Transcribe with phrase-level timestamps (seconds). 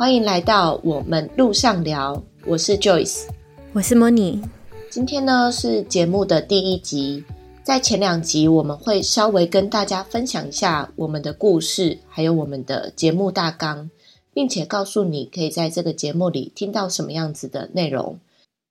[0.00, 3.24] 欢迎来到我们路上聊，我是 Joyce，
[3.74, 4.42] 我是 Moni。
[4.90, 7.22] 今天呢是节目的第一集，
[7.62, 13.90] 在前两集我们会稍微跟大家分享一下我们的故事，还有我们的节目大纲，
[14.32, 18.18] 并且告诉你可以在这个节目里听到什么样子的内容。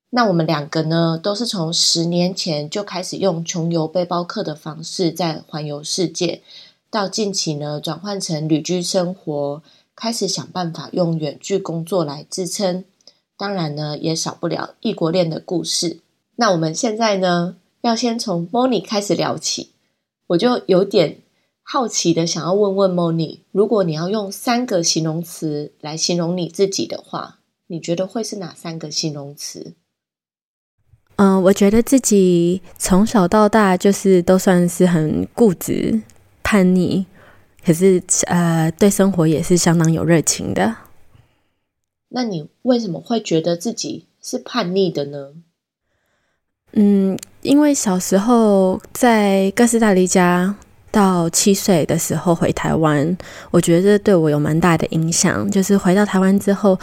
[0.10, 6.42] 那我们两个呢，都是从十年前就开始用穷游背包客的方式在环游世界，
[6.90, 9.62] 到近期呢转换成旅居生活。
[10.00, 12.86] 开始想办法用远距工作来支撑，
[13.38, 16.00] 当然呢，也少不了异国恋的故事。
[16.38, 19.72] 那我们现在呢，要先从 Moni 开始聊起。
[20.28, 21.18] 我就有点
[21.62, 29.74] 好奇的想要问问 Moni，如果你要用三个形容词来形容你自己的话，你觉得会是哪三个形容词？
[31.18, 36.02] 嗯，我觉得自己从小到大就是都算是很固执、
[36.42, 37.06] 叛逆。
[37.66, 40.76] 可是，呃，对生活也是相当有热情的。
[42.10, 45.34] 那你为什么会觉得自己是叛逆的呢？
[46.72, 50.56] 嗯，因为小时候在哥斯达黎加
[50.90, 53.16] 到七岁的时候回台湾，
[53.52, 55.52] 我觉得对我有蛮大的影响。
[55.52, 56.80] 就是回到台湾之后，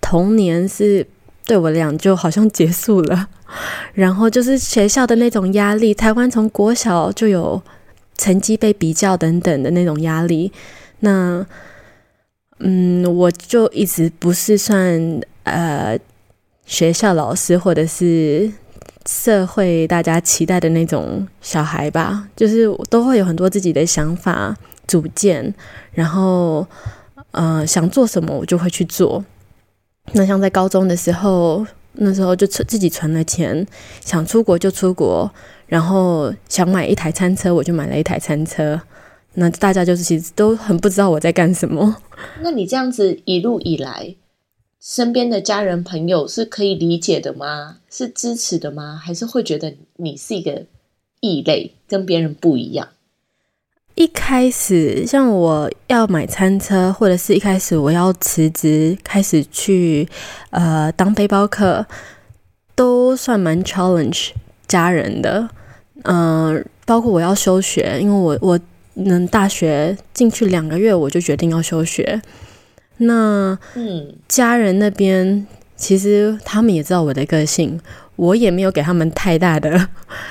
[0.00, 1.06] 童年是
[1.46, 3.28] 对我来讲就好像结束了。
[3.92, 7.62] 然后就是学校的那种压力，台湾从国小就有。
[8.20, 10.52] 成绩被比较等等的那种压力，
[10.98, 11.46] 那
[12.58, 15.98] 嗯，我就一直不是算呃
[16.66, 18.52] 学校老师或者是
[19.06, 24.54] 社会大家期待的那种小孩吧，就是都会有很多自己的想法
[24.86, 25.54] 主见，
[25.92, 26.66] 然后
[27.30, 29.24] 呃想做什么我就会去做。
[30.12, 33.66] 那像在高中的时候，那时候就存自己存了钱，
[34.04, 35.32] 想出国就出国。
[35.70, 38.80] 然后想买一台餐车，我就买了一台餐车。
[39.34, 41.96] 那大家就是其实都很不知道我在干什么。
[42.42, 44.16] 那你这样子一路以来，
[44.80, 47.76] 身边的家人朋友是可以理解的吗？
[47.88, 49.00] 是支持的吗？
[49.00, 50.64] 还是会觉得你是一个
[51.20, 52.88] 异类，跟别人不一样？
[53.94, 60.08] 一开始像我要买餐车，或者是一开始我要辞职开始去
[60.50, 61.86] 呃当背包客，
[62.74, 64.30] 都算蛮 challenge
[64.66, 65.48] 家人的。
[66.04, 68.58] 嗯，包括我要休学，因为我我
[68.94, 72.20] 能大学进去两个月，我就决定要休学。
[72.98, 75.46] 那嗯，家人那边
[75.76, 77.80] 其实他们也知道我的个性，
[78.16, 79.88] 我也没有给他们太大的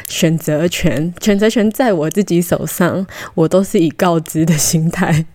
[0.08, 5.26] 选择权，选择权在我自己手上，我都是以告知的心态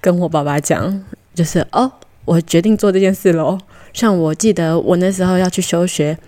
[0.00, 1.92] 跟我爸爸讲，就是哦，
[2.24, 3.58] 我决定做这件事喽。
[3.92, 6.18] 像我记得我那时候要去休学。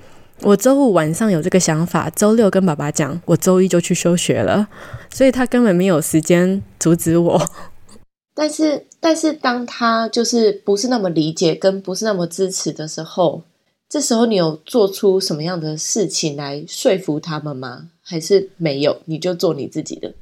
[0.43, 4.67] 我周五晚上有这个想法，周六跟爸爸讲，我周一就去休学了，
[5.13, 7.41] 所以他根本没有时间阻止我。
[8.35, 13.43] 但是，但是当他就是不是那么理解跟不是那么支持的时候，
[13.89, 17.91] 这时候你有做出什么样的事情来说服他们吗？
[18.03, 19.01] 还是没有？
[19.05, 20.13] 你就做你自己的？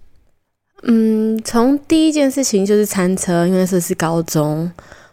[0.83, 4.71] 嗯，从第一件事情就是餐车，因为这是高中，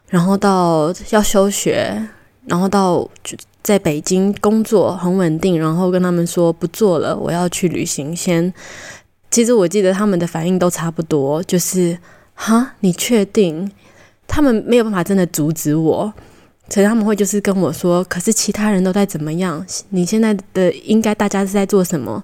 [0.09, 2.09] 然后到要休学，
[2.45, 3.38] 然后到就。
[3.63, 8.16] 在北京工作很稳定，然后跟他们说不做了，我要去旅行。
[8.16, 8.53] 先，
[9.29, 11.97] 其实我记得他们的反应都差不多，就是
[12.34, 13.69] 哈，你确定？
[14.25, 16.13] 他们没有办法真的阻止我，
[16.69, 19.66] 所以他们会就是跟我说，可是其他人都在怎么样？
[19.89, 22.24] 你现在的应该大家是在做什么？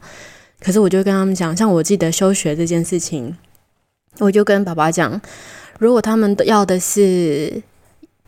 [0.61, 3.35] 可是我就跟他们讲，像我记得休学这件事情，
[4.19, 5.19] 我就跟爸爸讲，
[5.77, 7.61] 如果他们要的是。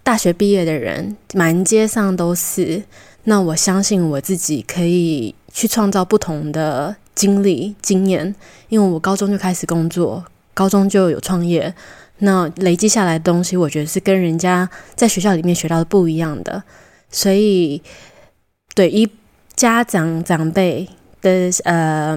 [0.06, 2.84] 大学毕业的人满街上都是，
[3.24, 8.36] 那我相信我自己可以去创造不同的经历经验，
[8.70, 10.24] 因为我高中就开始工作，
[10.54, 11.74] 高中就有创业，
[12.20, 16.62] 那累积下来的东西，我觉得是跟人家在学校里面学到的不一样的，
[17.10, 17.82] 所以
[18.76, 19.10] 对一
[19.56, 20.88] 家长长辈
[21.20, 22.16] 的呃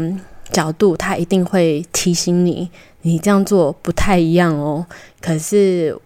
[0.53, 2.69] 角度，他一定会提醒你，
[3.01, 4.87] 你这样做不太一样哦。
[5.23, 5.99] 可是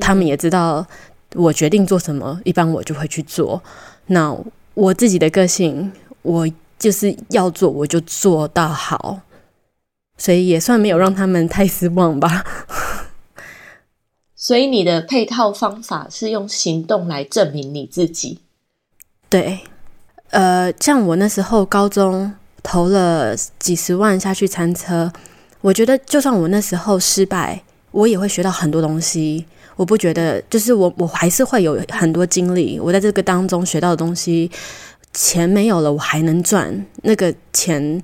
[0.00, 0.84] 他们也知道。
[1.34, 3.62] 我决定做什么，一般我就会去做。
[4.06, 4.36] 那
[4.74, 5.92] 我自己的个性，
[6.22, 6.48] 我
[6.78, 9.20] 就是要做，我就做到好，
[10.18, 12.44] 所以也算没有让他们太失望吧。
[14.34, 18.40] 所以你的配套方法是用行动来证明你自己。
[19.28, 19.60] 对，
[20.30, 25.12] 呃，像我那时候高中投了几十万下去餐车，
[25.60, 29.46] 我觉得就算我那时候失败，我也会学到很多东西。
[29.80, 32.78] 我不觉得，就是我，我还是会有很多经历。
[32.78, 34.50] 我在这个当中学到的东西，
[35.14, 38.02] 钱没有了，我还能赚那个钱，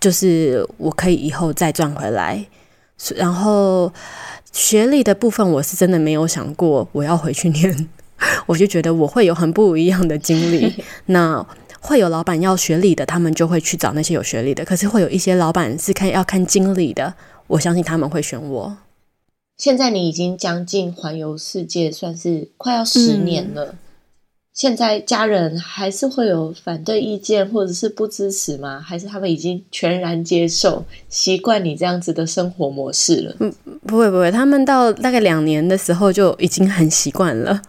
[0.00, 2.44] 就是我可以以后再赚回来。
[3.14, 3.92] 然后
[4.50, 7.88] 学历的部分，我是真的没有想过我要回去念，
[8.46, 10.82] 我就觉得我会有很不一样的经历。
[11.06, 11.46] 那
[11.78, 14.64] 会有老板要学历的，他们就会去找那些有学历的。
[14.64, 17.14] 可是会有一些老板是看要看经历的，
[17.46, 18.76] 我相信他们会选我。
[19.56, 23.76] 现在你已经将近环游世界，算是快要十年了。
[24.52, 28.80] 现在家人还是会有反对意见或者是不支持吗？
[28.80, 33.36] 还是他们已经全然接受、习惯你这样子的生活模式了？
[33.40, 33.52] 嗯，
[33.86, 37.60] 不会不会，他们到大概两年的时候就已经很习惯了。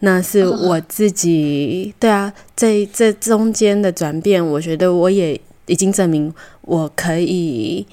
[0.00, 6.32] 那是我自己，对啊，这这中间的转变，我觉得我也已经证明
[6.62, 7.86] 我可以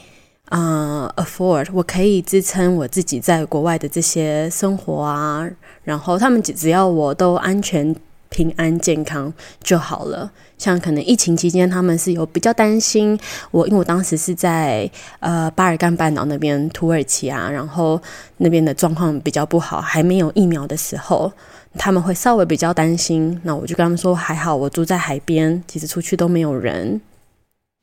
[0.50, 5.50] 啊，afford，我可以支撑我自己在国外的这些生活啊。
[5.84, 7.96] 然后他们只只要我都安全、
[8.30, 9.32] 平安、健康
[9.62, 10.32] 就好了。
[10.58, 13.18] 像可能疫情期间，他们是有比较担心
[13.52, 18.02] 我，因为我当时是在呃巴尔干半岛那边，土耳其啊，然后
[18.38, 21.32] 那边的状况比较不好，还没有疫苗的时候。
[21.78, 27.00] 他们会稍微比较担心，那我就跟他们说还好，我住在海边，其实出去都没有人。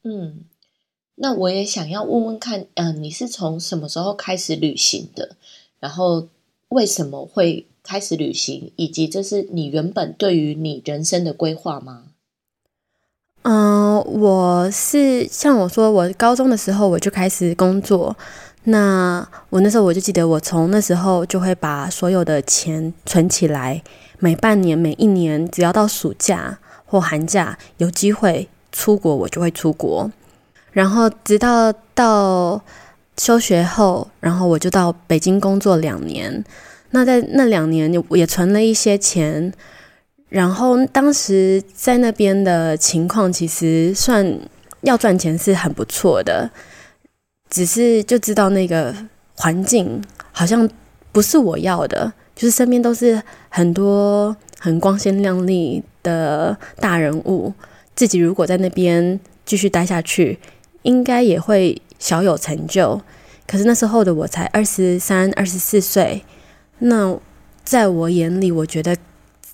[0.03, 0.41] 嗯，
[1.17, 5.37] 那我也想要问问看，嗯，你是从什么时候开始旅行的？
[5.81, 6.29] 然后
[6.69, 8.71] 为什么会开始旅行？
[8.77, 12.05] 以及这是你原本对于你人生的规划吗？
[13.43, 18.17] 嗯，我是像我说，我高中的时候我就开始工作。
[18.65, 23.83] 那我那时候我就记得，我从那时候就会把所有的钱存起来，
[24.19, 30.11] 每半年、每一年，只要到暑假或寒假有机会出国，我就会出国。
[30.77, 32.63] 然后直到到
[33.17, 36.45] 休学后，然后我就到北京工作两年。
[36.91, 39.51] 那在那两年也存了一些钱，
[40.29, 44.39] 然后当时在那边的情况其实算
[44.83, 46.51] 要赚钱是很不错的。
[47.49, 48.95] 只是就知道那个
[49.37, 50.69] 环境好像
[51.11, 57.55] 不是我要的，就是身边都是很多很光鲜亮丽的大人物，
[57.95, 60.39] 自己如果在那边继续待下去，
[60.87, 63.03] 应该也会小有成就。
[63.47, 66.25] 可是那时候的我才二十三、二十四岁，
[66.79, 67.19] 那
[67.65, 68.97] 在我眼里，我觉得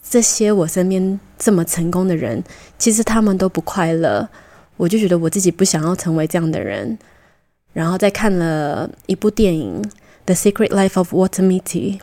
[0.09, 2.45] 这些我身边这么成功的人，
[2.79, 4.29] 其实他们都不快乐。
[4.77, 6.99] 我就觉得我自己不想要成为这样的人。
[7.73, 9.83] 然后再看了一部电影
[10.27, 11.99] 《The Secret Life of Walter Mitty》，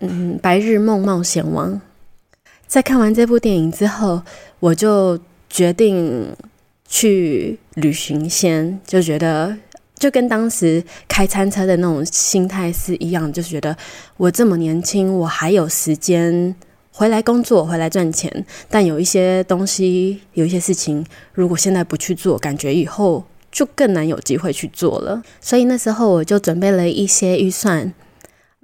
[0.00, 1.72] 嗯，《白日梦冒险王》。
[2.66, 4.22] 在看完这部电影之后，
[4.60, 5.18] 我就
[5.48, 6.34] 决定
[6.88, 9.56] 去旅行，先就觉得
[9.98, 13.76] 就跟当时开餐车的那种心态是一样，就是觉得
[14.16, 16.54] 我这么年轻，我还有时间
[16.92, 18.44] 回来工作，回来赚钱。
[18.68, 23.24] 但有一些东西，有一些事情，如果现在不去做，感觉以后。
[23.54, 27.94] 就更难有机会去做了，所以那时候我就准备了一些预算，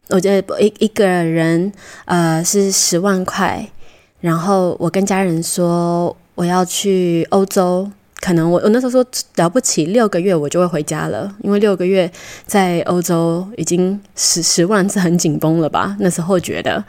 [0.08, 1.72] 我觉得一一个人
[2.06, 3.70] 呃是十万块，
[4.18, 7.88] 然后我跟家人说我要去欧洲，
[8.20, 9.04] 可能我我那时候说
[9.36, 12.10] 了不起六个月我就会回家了，因为六个月
[12.46, 15.96] 在欧洲已经十十万是很紧绷了吧？
[16.00, 16.84] 那时候觉得，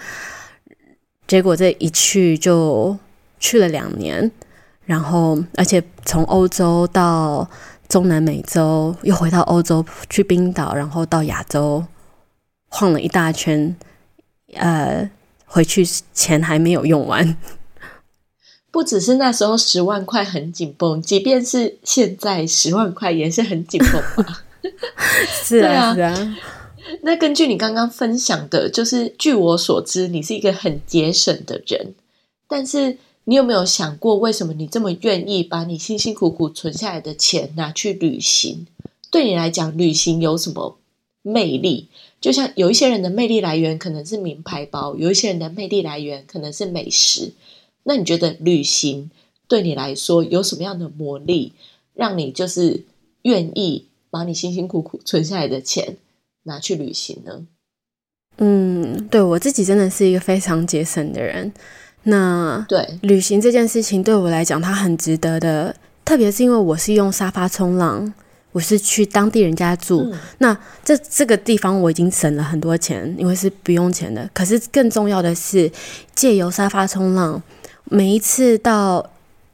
[1.28, 2.98] 结果这一去就
[3.40, 4.30] 去了两年，
[4.86, 7.50] 然后而且从欧洲到。
[7.92, 11.86] 中南美洲又回到欧洲，去冰岛，然后到亚洲
[12.70, 13.76] 晃了一大圈，
[14.54, 15.12] 呃，
[15.46, 17.36] 回去钱还没有用完。
[18.72, 24.44] 不只是那时候十万块很紧绷，即便是现在十万块也是很紧绷吧？
[25.44, 26.38] 是啊，是啊。
[27.02, 31.94] 那根据你刚刚分享的，就是据我所知，你是一个很节省的人，
[32.48, 32.98] 但是。
[33.26, 38.66] 你有没有想过，为什么你这么愿意把你辛辛苦苦存下来的钱拿去旅行？
[39.12, 40.80] 对你来讲，旅行有什么
[41.22, 41.88] 魅力？
[42.20, 47.32] 就像有一些人的魅力来源可能是名牌包，有一些人的魅力来源可能是美食。
[47.84, 49.10] 那你觉得旅行
[49.48, 51.54] 对你来说有什么样的魔力，
[51.94, 52.86] 让你就是
[53.24, 55.98] 愿意把你辛辛苦苦存下来的钱
[56.44, 57.46] 拿去旅行呢？
[58.38, 61.52] 嗯，对我自己真的是一个非常节省的人。
[62.04, 65.76] 那对旅行这件事情对我来讲，它很值得的。
[66.04, 68.12] 特别是因为我是用沙发冲浪，
[68.52, 70.12] 我是去当地人家住。
[70.40, 74.28] 那这这个地方我已经省了很多钱，因为是不用钱的。
[74.34, 75.72] 可是更重要的是，
[76.16, 77.42] 借由沙发冲浪，
[77.94, 79.10] 每一次到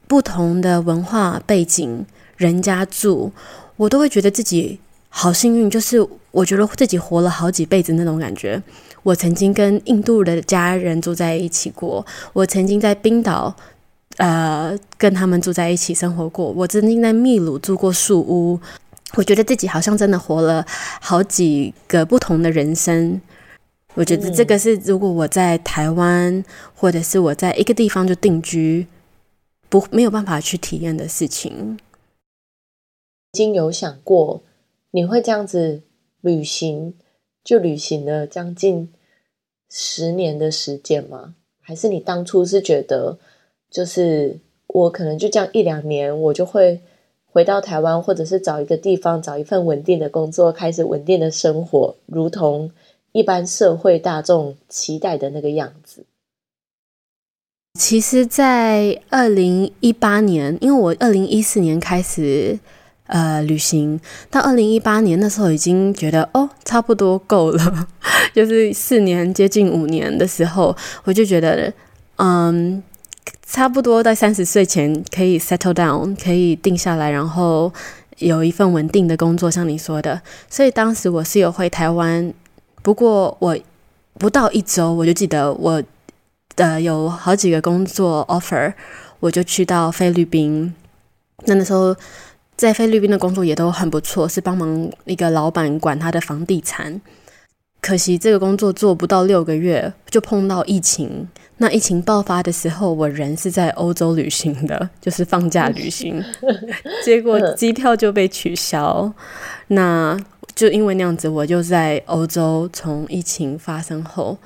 [0.06, 3.32] 不同的文化背景人家住，
[3.76, 4.78] 我都会觉得自己
[5.08, 8.62] 好幸运，就是我觉得自己活了好几辈子那种感觉。
[9.02, 13.52] 我曾经跟印度的家人住在一起过，我曾经在冰岛，
[14.18, 16.46] 呃，跟他们住在一起生活过。
[16.46, 18.60] 我曾经在秘鲁住过树屋，
[19.16, 20.64] 我觉得自己好像真的活了
[21.00, 23.20] 好几个不同的人生。
[23.98, 28.86] 我觉得这个是，如果我在台湾，或者是我在一个地方就定居，
[29.68, 31.76] 不没有办法去体验的事情。
[33.32, 34.44] 已经有想过
[34.92, 35.82] 你会这样子
[36.20, 36.94] 旅行，
[37.42, 38.92] 就旅行了将近
[39.68, 41.34] 十年的时间吗？
[41.60, 43.18] 还是你当初是觉得，
[43.68, 44.38] 就是
[44.68, 46.80] 我可能就这样一两年，我就会
[47.26, 52.70] 回到台湾，或者是找一个地方，找一份稳定的工作，开始稳定的生活，如同。
[53.12, 56.04] 一般社会大众期待的那个样子。
[57.78, 62.58] 其实，在二零一八年，因为我二零一四年开始
[63.06, 64.00] 呃旅行，
[64.30, 67.88] 到二零一八年那时候已经觉得哦，差不多够了，
[68.34, 71.72] 就是四年接近五年的时候，我就觉得
[72.16, 72.82] 嗯，
[73.46, 77.72] 差不多在三十岁前可以 settle down，可以定下来，然后
[78.18, 80.20] 有一份稳定的工作，像你说的。
[80.50, 82.34] 所以当时我是有回台湾。
[82.82, 83.56] 不过我
[84.14, 85.82] 不到一周，我就记得我
[86.56, 88.72] 的有好几个工作 offer，
[89.20, 90.74] 我就去到菲律宾。
[91.44, 91.94] 那那时候
[92.56, 97.00] 在菲律宾的工作也都很不错，是帮忙一个老板管他的房地产。
[97.80, 101.28] 可惜这个工作做不到六个月，就碰到疫情。
[101.58, 106.20] 那疫情爆发的时候，我人是在欧洲旅行的，就是放假旅行，
[107.04, 109.12] 结果机票就被取消。
[109.68, 110.18] 那
[110.58, 114.36] 就因为那样子，我就在欧洲，从疫情发生后，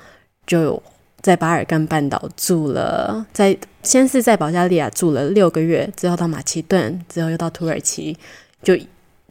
[0.45, 0.79] 就
[1.21, 8.15] 在巴尔干半岛住了，在先是在保加利亚住了六个月，之后到马其顿，之后又到土耳其，
[8.61, 8.77] 就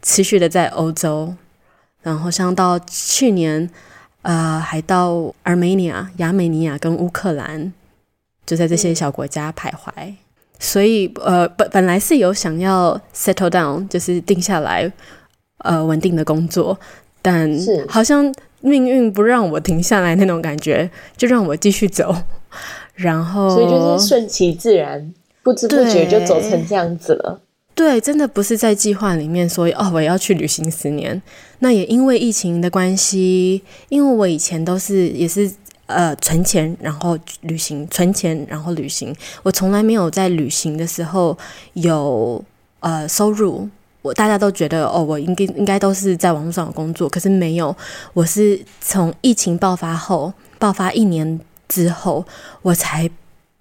[0.02, 1.32] 持续的在欧洲，
[2.02, 3.70] 然后像到去年，
[4.22, 7.72] 呃，还到 Armenia、亚美尼亚跟乌克兰，
[8.44, 10.14] 就在这些小国家徘徊。
[10.58, 14.92] 所以，呃，本本来是有想要 settle down，就是定下来。
[15.58, 16.78] 呃，稳定的工作，
[17.20, 17.48] 但
[17.88, 22.14] 好像命运不让我停下来那种感觉，就让我继续走。
[22.94, 27.40] 然后，所以就是顺其自然，不知不觉就走成这样子了。
[27.74, 31.22] 对，真的不是在计划里面说哦，我要去旅行十年。
[31.60, 35.50] 那也因为疫情的关系，因为我以前都是也是
[35.86, 39.14] 呃存钱，然后旅行，存钱然后旅行。
[39.42, 41.38] 我从来没有在旅行的时候
[41.74, 42.44] 有
[42.80, 43.68] 呃收入。
[44.02, 47.74] 我大家都觉得哦，我应该应该都是在网络上有工作，可是没有。
[48.12, 52.26] 我是从疫情爆发后，爆发一年之后，
[52.62, 53.08] 我才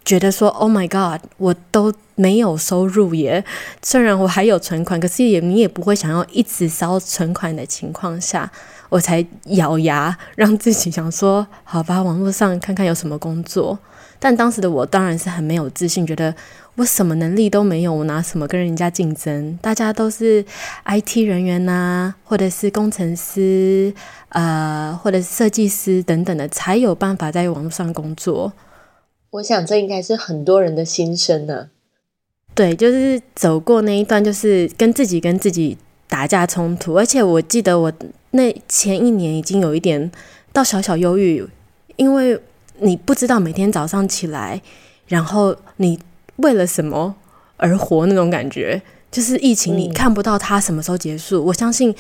[0.04, 3.46] 觉得说，Oh my God，我都没有收入耶。
[3.84, 8.52] 虽然我还有存款，可是也你也不会想要一直烧存款的情况下，
[8.90, 13.78] 我才咬牙让自己想说， 好吧，网络上看看有什么工作。
[14.18, 16.34] 但当时的我当然是很没有自信，觉得。
[16.76, 19.58] 我什么能力都没有，我拿什么跟人家竞争？
[19.62, 20.44] 大家都是
[20.86, 23.94] IT 人员呐，或者是工程师，
[24.30, 28.54] 呃，或者是设计师等等的，才有办法在网络上工作。
[29.32, 31.70] 我想这应该是很多人的心声呢。
[32.56, 36.98] 对，就是走过那一段，就是跟自己跟自己打架冲突。
[36.98, 37.94] 而且我记得我
[38.32, 40.10] 那前一年已经有一点
[40.54, 41.46] 到小小忧郁，
[41.98, 42.40] 因为
[42.80, 44.62] 你不知道每天早上起来，
[45.08, 46.00] 然后你。
[46.42, 47.16] 为了什么
[47.58, 48.82] 而活那种感觉，
[49.12, 51.44] 就是疫情，你看不到它什么时候结束。
[51.46, 51.94] 我相信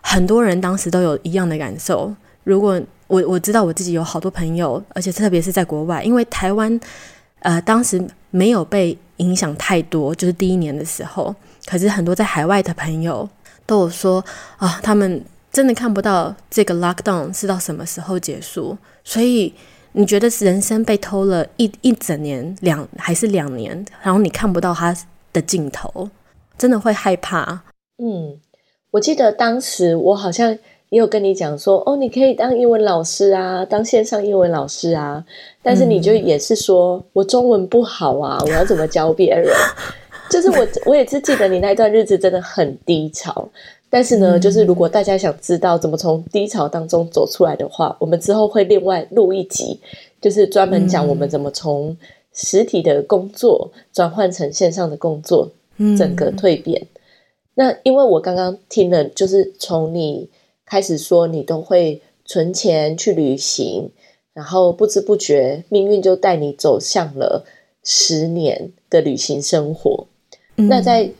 [0.00, 2.14] 很多人当时都有一样的感受。
[2.44, 6.80] 如果我我知道我自己有好多朋友，而且特别是在国外，因为台湾
[7.40, 11.34] 呃当时没有被影响太多，就是第一年的时候。
[11.66, 13.28] 可是很多在海外的朋友
[13.66, 14.24] 都有说
[14.56, 19.52] 啊，他们真的看不到这个 lockdown 是到什么时候结束，所以。
[19.92, 24.96] 你觉得人生被偷了一一整年两还是两年，然后你看不到它
[25.32, 26.08] 的尽头，
[26.56, 27.62] 真的会害怕。
[27.98, 28.38] 嗯，
[28.92, 30.50] 我记得当时我好像
[30.90, 35.24] 也有跟你讲说，哦，你可以当英文老师啊，当线上英文老师啊，
[35.62, 39.48] 但是你就也是说我中文不好啊，我要怎么教别人？
[40.30, 43.48] 就是我我也是记得你那段日子真的很低潮。
[43.90, 49.80] 但是呢，就是如果大家想知道怎么从低潮当中走出来的话，我们之后会另外录一集，
[50.20, 51.96] 就是专门讲我们怎么从
[52.32, 55.50] 实体的工作转换成线上的工作，
[55.98, 56.86] 整个蜕变。
[57.54, 60.30] 那因为我刚刚听了，就是从你
[60.64, 63.90] 开始说你都会存钱去旅行，
[64.32, 67.44] 然后不知不觉命运就带你走向了
[67.82, 70.06] 十年的旅行生活。
[70.54, 71.10] 那在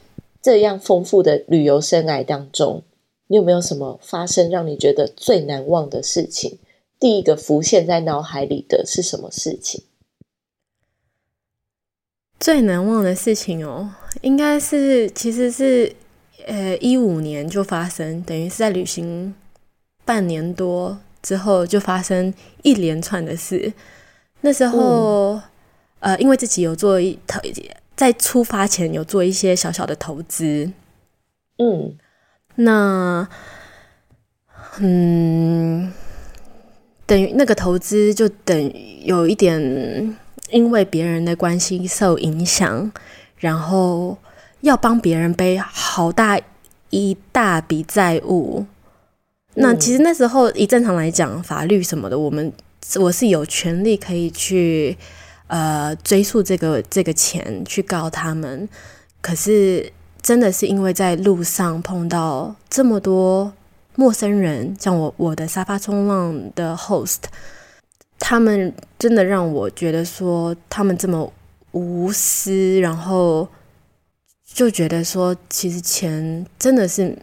[0.42, 2.82] 这样丰富的旅游生涯当中，
[3.26, 6.59] 你有没有什么发生让你觉得最难忘的事情？
[6.99, 9.82] 第一个浮现在脑海里的是什么事情？
[12.38, 15.94] 最难忘的事情哦，应该是其实是
[16.47, 19.35] 呃一五年就发生，等于是在旅行
[20.06, 22.32] 半年多之后就发生
[22.62, 23.70] 一连串的事。
[24.40, 25.38] 那时候，
[25.99, 27.38] 呃，因为自己有做一投，
[28.00, 30.73] 在出发前有做一些小小的投资，
[31.59, 31.99] 嗯，
[32.54, 33.28] 那，
[34.78, 35.92] 嗯，
[37.04, 40.16] 等于那个投资就等于有一点
[40.49, 42.90] 因为别人的关系受影响，
[43.37, 44.16] 然后
[44.62, 46.40] 要帮别人背好大
[46.88, 48.64] 一大笔债务。
[49.57, 52.50] 那其实那时候以正常来讲，法律什么的，我们。
[52.99, 54.97] 我是有权利可以去
[55.50, 58.69] 呃追溯这个这个钱去告他们，
[59.21, 59.92] 可是
[60.23, 63.52] 真的是因为在路上碰到这么多
[63.97, 67.19] 陌生人，像我我的沙发冲浪的 host，
[68.19, 71.33] 他们真的让我觉得说他们这么
[71.73, 73.49] 无私，然后
[74.45, 77.19] 就觉得说其实钱真的是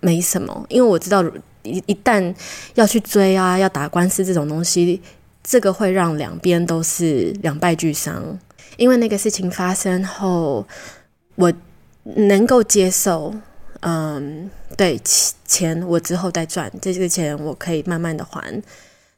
[0.00, 1.24] 没什么，因为我知道。
[1.62, 2.34] 一一旦
[2.74, 4.98] 要去追啊，要打官司这种东西，
[5.42, 8.38] 这个会让两边都是两败俱伤。
[8.76, 10.66] 因为那个事情发生后，
[11.34, 11.52] 我
[12.04, 13.34] 能够接受，
[13.80, 14.98] 嗯，对
[15.44, 18.62] 钱我之后再赚，这个钱我可以慢慢的还，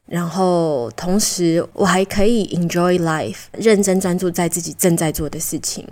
[0.07, 5.87] 然后同时我还可以 enjoy life，认真专注在自己正在做的事情，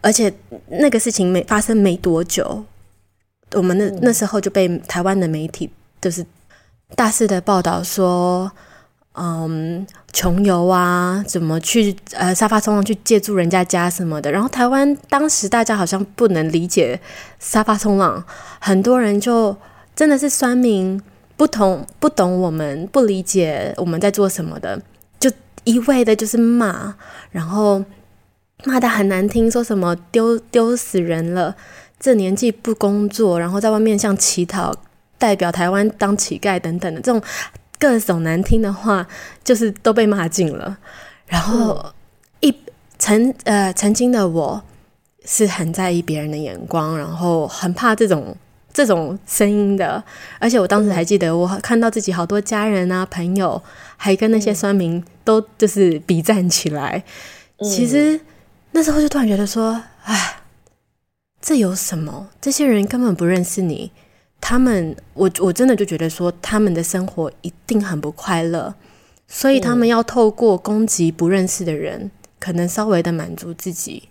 [0.00, 0.32] 而且
[0.68, 2.64] 那个事情没发生没多久，
[3.52, 5.70] 我们那那时候就被台湾的媒体。
[6.00, 6.22] 就是
[6.94, 8.52] 大肆的报道说，
[9.16, 14.30] 嗯，穷游啊，怎么去呃沙发冲浪去借住人家家什么的。
[14.32, 17.00] 然后台湾当时大家好像不能理解
[17.38, 18.24] 沙发冲浪，
[18.60, 19.56] 很多人就
[19.94, 21.00] 真的是酸民，
[21.36, 24.82] 不同不懂我们，不理解我们在做什么的，
[25.20, 25.30] 就
[25.62, 26.96] 一味的就是骂，
[27.30, 27.84] 然后
[28.64, 31.54] 骂的很难听，说什么丢丢死人了，
[32.00, 34.74] 这年纪不工作，然后在外面像乞讨。
[35.16, 37.22] 代表台湾当乞丐等等的这种
[37.84, 39.06] 各种难听的话，
[39.44, 40.78] 就是都被骂尽了。
[41.26, 41.92] 然后
[42.40, 42.54] 一
[42.98, 44.62] 曾呃曾经的我
[45.26, 48.34] 是很在意别人的眼光，然后很怕这种
[48.72, 50.02] 这种声音的。
[50.38, 53.62] 而且我当时还记得，我看到自己好多家人啊朋友，
[53.98, 57.04] 还跟那些酸民都就是比战起来。
[57.60, 58.18] 其实
[58.72, 60.36] 那时候就突然觉得说，哎，
[61.38, 62.28] 这有什么？
[62.40, 63.92] 这些人根本不认识你。
[64.46, 68.74] 他们，我我真的就觉得说，他们的生活一定很不快乐，
[69.26, 74.10] 所以他们要透过攻击不认识的人，可能稍微的满足自己。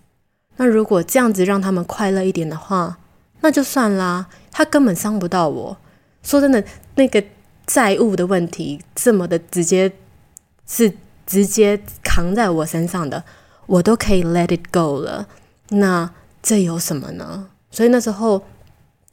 [0.56, 2.98] 那如果这样子让他们快乐一点的话，
[3.42, 5.76] 那就算啦，他根本伤不到我。
[6.24, 6.64] 说真的，
[6.96, 7.22] 那个
[7.64, 9.92] 债务的问题这么的直接，
[10.66, 10.92] 是
[11.24, 13.22] 直接扛在我身上的，
[13.66, 15.28] 我都可以 let it go 了。
[15.68, 16.10] 那
[16.42, 17.50] 这有什么呢？
[17.70, 18.42] 所以那时候。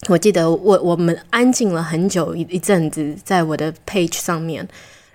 [0.09, 4.67] 我记得我我们安静了很久一一阵子，在我的 page 上面，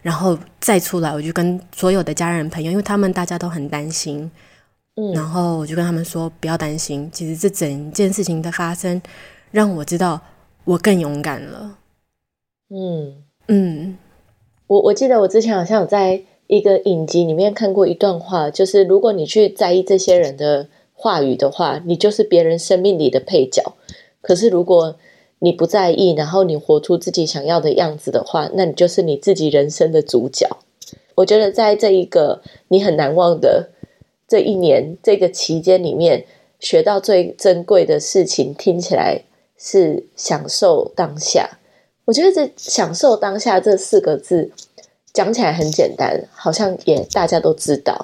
[0.02, 4.30] 然后再出来，我就跟所有的家人朋友，因为他们大家都很担心，
[4.94, 9.02] 嗯，然后我就跟他们说不要担心，其实这整件事情的发生，
[9.50, 10.20] 让我知道
[10.64, 11.78] 我更勇敢了，
[12.70, 13.22] 嗯。
[13.48, 13.96] 嗯，
[14.66, 23.74] 我我记得我之前好像有在一个影集里面看过一段话，就是如果你去在意这些人的话语的话，你就是别人生命里的配角。
[24.20, 24.96] 可是，如果
[25.38, 30.48] 你不在意，然后你活出自己想要的样子的话，那你就是你自己人生的主角。
[31.14, 33.70] 我觉得，在这一个你很难忘的
[34.26, 36.24] 这一年这个期间里面，
[36.58, 39.22] 学到最珍贵的事情，听起来
[39.58, 41.58] 是享受当下。
[42.06, 44.50] 我觉得这“享受当下”这四个字
[45.12, 48.00] 讲起来很简单，好像也大家都知道。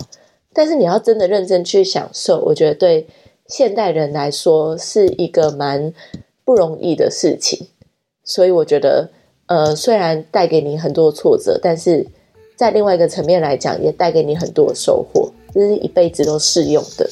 [0.53, 3.07] 但是你要真的认真去享受，我觉得对。
[3.48, 5.92] 现代人来说是一个蛮
[6.44, 7.66] 不容易的事情，
[8.24, 9.11] 所以我觉得，
[9.46, 12.07] 呃，虽然带给你很多挫折，但是
[12.57, 17.09] 在另外一个层面来讲，也带给你很多收获，这是一辈子都适用的。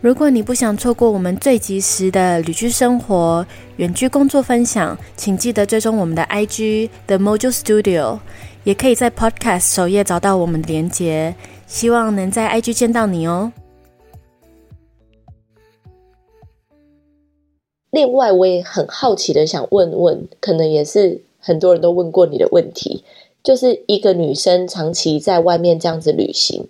[0.00, 3.44] 如果你不想错过我们最及时的旅居生活、
[3.78, 8.20] 远距工作分享，请记得追踪我们的 IG The Mojo Studio，
[8.62, 11.34] 也可以在 Podcast 首页找到我们的连接。
[11.66, 13.52] 希望能在 IG 见到你哦。
[17.90, 23.02] 另外，我也很好奇的想问问，可能也是很多人都问过你的问题，
[23.42, 26.68] 就是一个女生长期在外面这样子旅行，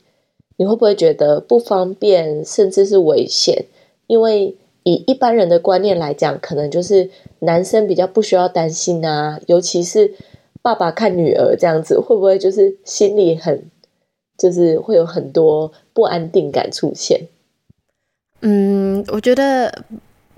[0.56, 3.64] 你会不会觉得不方便，甚至是危险？
[4.06, 4.54] 因为
[4.84, 10.14] 以一般人的观念来讲，可能就是男生比较不需要担心啊，尤其是
[10.62, 13.64] 爸爸看女儿这样子，会不会就是心里很，
[14.38, 17.22] 就是会有很多不安定感出现？
[18.40, 19.84] 嗯，我觉得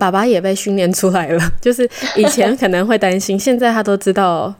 [0.01, 1.87] 爸爸也被训练出来了， 就是
[2.17, 4.53] 以前可能会担心，现在他都知道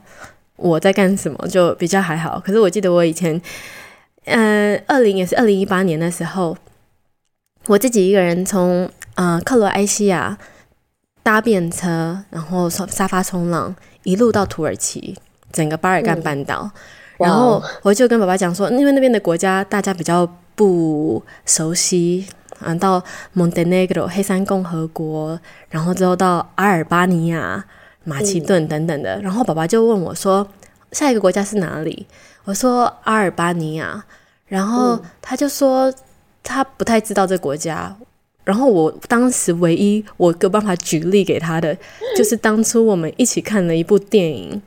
[0.55, 2.39] 我在干什么，就比较还好。
[2.39, 3.41] 可是我记得我以前，
[4.25, 6.55] 嗯，二零也是二零一八年的时候，
[7.65, 10.37] 我自己一个人从呃克罗埃西亚
[11.23, 15.17] 搭便车，然后从沙发冲浪一路到土耳其，
[15.51, 16.69] 整个巴尔干半岛，
[17.17, 22.27] 然后我就跟爸爸讲说，因为那边的国家大家比较不熟悉。
[22.63, 23.03] 嗯，到
[23.35, 27.63] Montenegro 黑山共和国，然后之后到阿尔巴尼亚、
[28.03, 29.19] 马其顿等等的。
[29.21, 30.47] 然后爸爸就问我说
[30.91, 32.07] ：“下一个国家是哪里？”
[32.45, 34.03] 我说：“阿尔巴尼亚。”
[34.47, 35.93] 然后他就说
[36.43, 37.95] 他不太知道这国家。
[38.43, 41.77] 然后我当时唯一我有办法举例给他的，
[42.17, 44.61] 就是当初我们一起看了一部电影，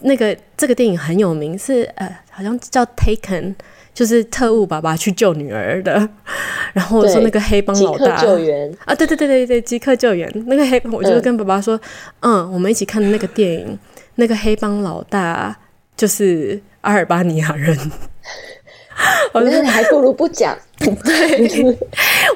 [0.00, 3.54] 那个这个电影很有名，是呃，好像叫 Taken。
[3.92, 6.08] 就是特务爸爸去救女儿的，
[6.72, 11.78] 然后我说那个黑帮老大救援啊，对对对对对，即刻救援那个黑帮，我就跟爸爸说，
[12.20, 13.78] 嗯，我们一起看的那个电影，
[14.14, 15.56] 那个黑帮老大
[15.96, 17.76] 就是阿尔巴尼亚人。
[19.32, 20.56] 我觉得你还不如不讲。
[20.78, 21.78] 对，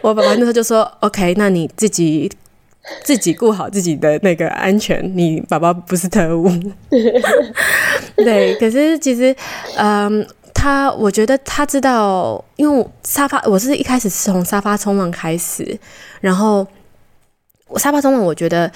[0.03, 2.31] 我爸爸那时候就说，OK，那你自己
[3.03, 6.51] 自己顾好自己的那个安全，你爸爸不是特务。
[8.17, 9.35] 对，可是其实，
[9.77, 10.27] 嗯。
[10.65, 15.79] 他，我觉得他知道，因为沙发，我是一开始是从沙发冲浪开始，
[16.23, 16.67] 然后
[17.69, 18.73] 我沙发冲浪，我觉得，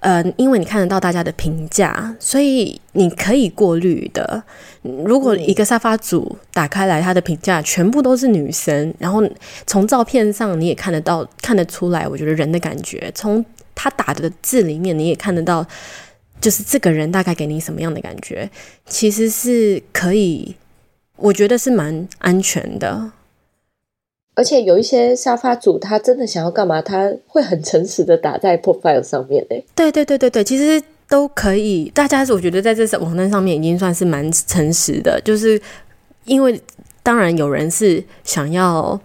[0.00, 4.42] 呃，因为你看得到大家的评价，所以你可以过滤的。
[4.80, 9.22] 如果一个沙发组打开来，他的评价全部都是女生，然后
[9.66, 13.44] 从照片上你也看得到，看得出来，我觉得人的感觉，从
[13.74, 15.66] 他打的字里面你也看得到，
[16.40, 18.50] 就是这个人大概给你什么样的感觉，
[18.86, 20.56] 其实是可以。
[21.16, 23.12] 我觉得是蛮安全的，
[24.34, 29.64] 而且有一些沙发主，他真的想要干嘛，他会很诚实的打在 profile 上面诶。
[29.74, 31.90] 对对对对对，其实都可以。
[31.94, 35.58] 大家我觉得在这网站上面已经算是蛮诚实的，就是
[36.26, 36.60] 因为
[37.02, 39.00] 当然有人是想要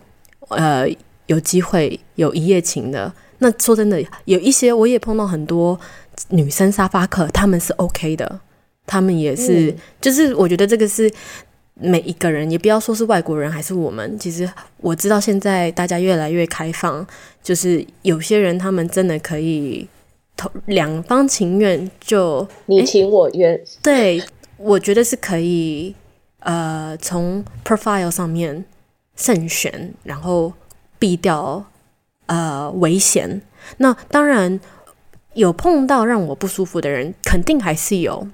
[0.50, 0.86] 呃
[1.28, 3.12] 有机会有一夜情的。
[3.40, 5.80] 那说真的，有一些我也碰到很多
[6.28, 8.42] 女生沙发客，他们是 OK 的，
[8.86, 11.10] 他们也是，就是我觉得这个是。
[11.82, 17.06] 每一个人，也不要说是外国人还是我们，其实我知道现在大家越来越开放，
[17.42, 19.88] 就是有些人他们真的可以
[20.38, 23.60] 投两方情愿，就你情我愿。
[23.82, 24.24] 对，
[24.58, 25.96] 我觉得是可以，
[26.40, 28.64] 呃，从 profile 上面
[29.16, 30.54] 慎选，然后
[31.00, 31.66] 避掉
[32.28, 33.42] 呃危险。
[33.78, 34.60] 那当然
[35.34, 38.28] 有碰到让我不舒服的人，肯定还是有。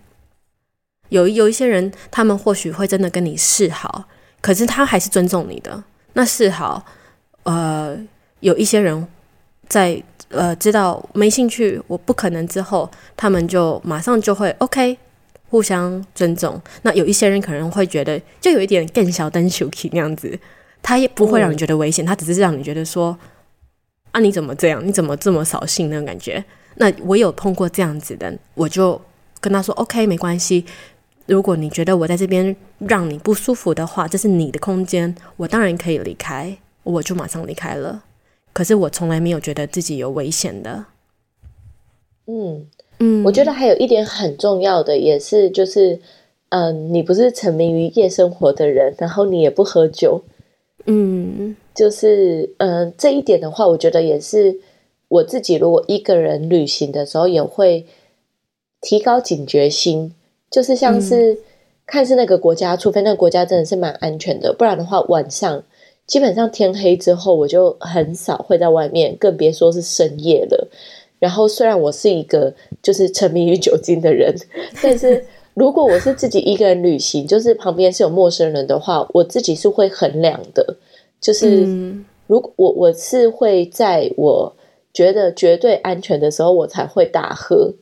[1.10, 4.06] 有有一些人，他们或许会真的跟你示好，
[4.42, 5.84] 可是他还是尊重你的。
[6.14, 6.84] 那示好，
[7.44, 7.98] 呃，
[8.40, 9.08] 有一些人
[9.68, 14.98] 在呃知道没兴趣，我不可能之后，他们就马上就会 OK，
[15.50, 16.60] 互相尊重。
[16.82, 20.38] 那有一些人可能会觉得，就有一点更小灯 s h k 那样子，
[20.82, 23.18] 他也不会让你觉得危险，他只是让你觉得说，
[24.12, 24.86] 啊你怎么这样？
[24.86, 26.44] 你怎么这么扫兴那种感觉？
[26.76, 29.00] 那我有碰过这样子的，我就
[29.40, 30.66] 跟他说 OK，没关系。
[31.28, 38.06] 如果你觉得我在这边让你不舒服的话，这是你的空间，我当然可以离开，我就马上离开了。
[38.54, 40.86] 可是我从来没有觉得自己有危险的。
[42.28, 42.66] 嗯
[43.00, 46.00] 嗯，我觉得还有一点很重要的，也是就是，
[46.50, 50.24] 嗯，你不是沉迷于夜生活的人，然后你也不喝酒，
[50.86, 54.60] 嗯，就是嗯，这一点的话，我觉得也是
[55.10, 57.86] 我自己如果一个人旅行的时候，也会
[58.80, 60.14] 提高警觉心。
[60.50, 61.38] 就是像是
[61.86, 65.64] 看是那个国家，除非那个国家真的是蛮安全的，不然的话，晚上
[66.06, 70.68] 基本上天黑之后，我就很少会在外面，更别说是深夜了。
[71.20, 74.36] 然后虽然我是一个就是沉迷于酒精的人，
[74.82, 80.78] 但是如果我是自己一个人旅行，就是旁边是有陌生人的话，我自己是会衡量的。
[81.20, 81.66] 就是
[82.28, 84.56] 如果我我是会在我
[84.94, 87.74] 觉得绝对安全的时候，我才会大喝。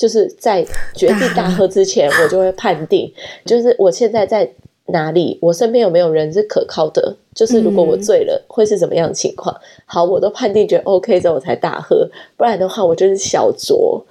[0.00, 3.12] 就是在决定大喝之前，我就会判定，
[3.44, 4.50] 就是我现在在
[4.86, 7.14] 哪里，我身边有没有人是可靠的。
[7.34, 9.54] 就是如果我醉了，会是怎么样的情况？
[9.84, 12.08] 好，我都判定觉得 OK 之后，我才大喝。
[12.38, 14.02] 不然的话，我就是小酌。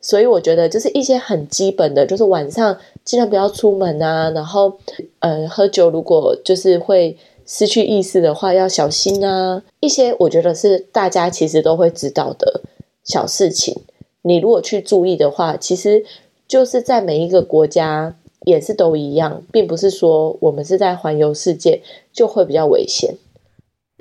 [0.00, 4.30] 所以我觉得，就是一些很基本的，就是晚上尽量不要出门啊。
[4.30, 4.76] 然后，
[5.20, 9.62] 呃，喝酒如果就是会失去意识的话，要小心啊。
[9.78, 12.60] 一些我觉得是大家其实都会知道的
[13.04, 13.74] 小事情。
[14.26, 16.04] 你如果去注意的话，其实
[16.48, 21.80] 就是在每一个国家也是都一样，并不是说我们是在环游世界
[22.12, 23.14] 就会比较危险。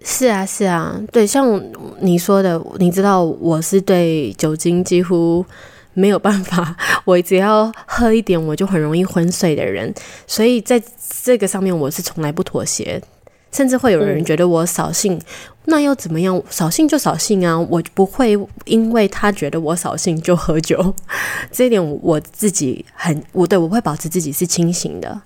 [0.03, 1.63] 是啊，是啊，对，像
[1.99, 5.45] 你说的，你知道我是对酒精几乎
[5.93, 9.93] 没有办法， 我只要喝一点我就很容易昏睡的人，
[10.25, 10.81] 所以在
[11.23, 13.01] 这个上面我是从来不妥协，
[13.56, 15.18] 甚至会有人觉得我扫兴，
[15.65, 16.44] 那又怎么样？
[16.50, 20.94] 扫兴就扫兴啊，我不会因为他觉得我扫兴就喝酒，
[21.54, 25.22] 这一点我自己很，我对我会保持自己是清醒的，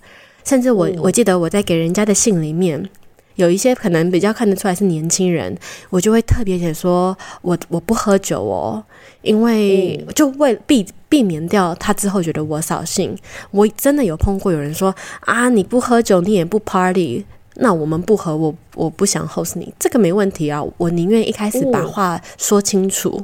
[0.45, 2.87] 甚至我我记得我在给人家的信里面。
[3.35, 5.57] 有一些可能比较看得出来是年轻人，
[5.89, 8.83] 我就会特别写说，我我不喝酒哦，
[9.21, 13.17] 因为就为避避免掉他之后觉得我扫兴。
[13.51, 17.23] 我真的有碰过有人说啊，你不喝酒，你也不 party，
[17.61, 23.23] 那我们不喝，我我不想 host 你，这个没问题啊，我宁愿一开始把话说清楚，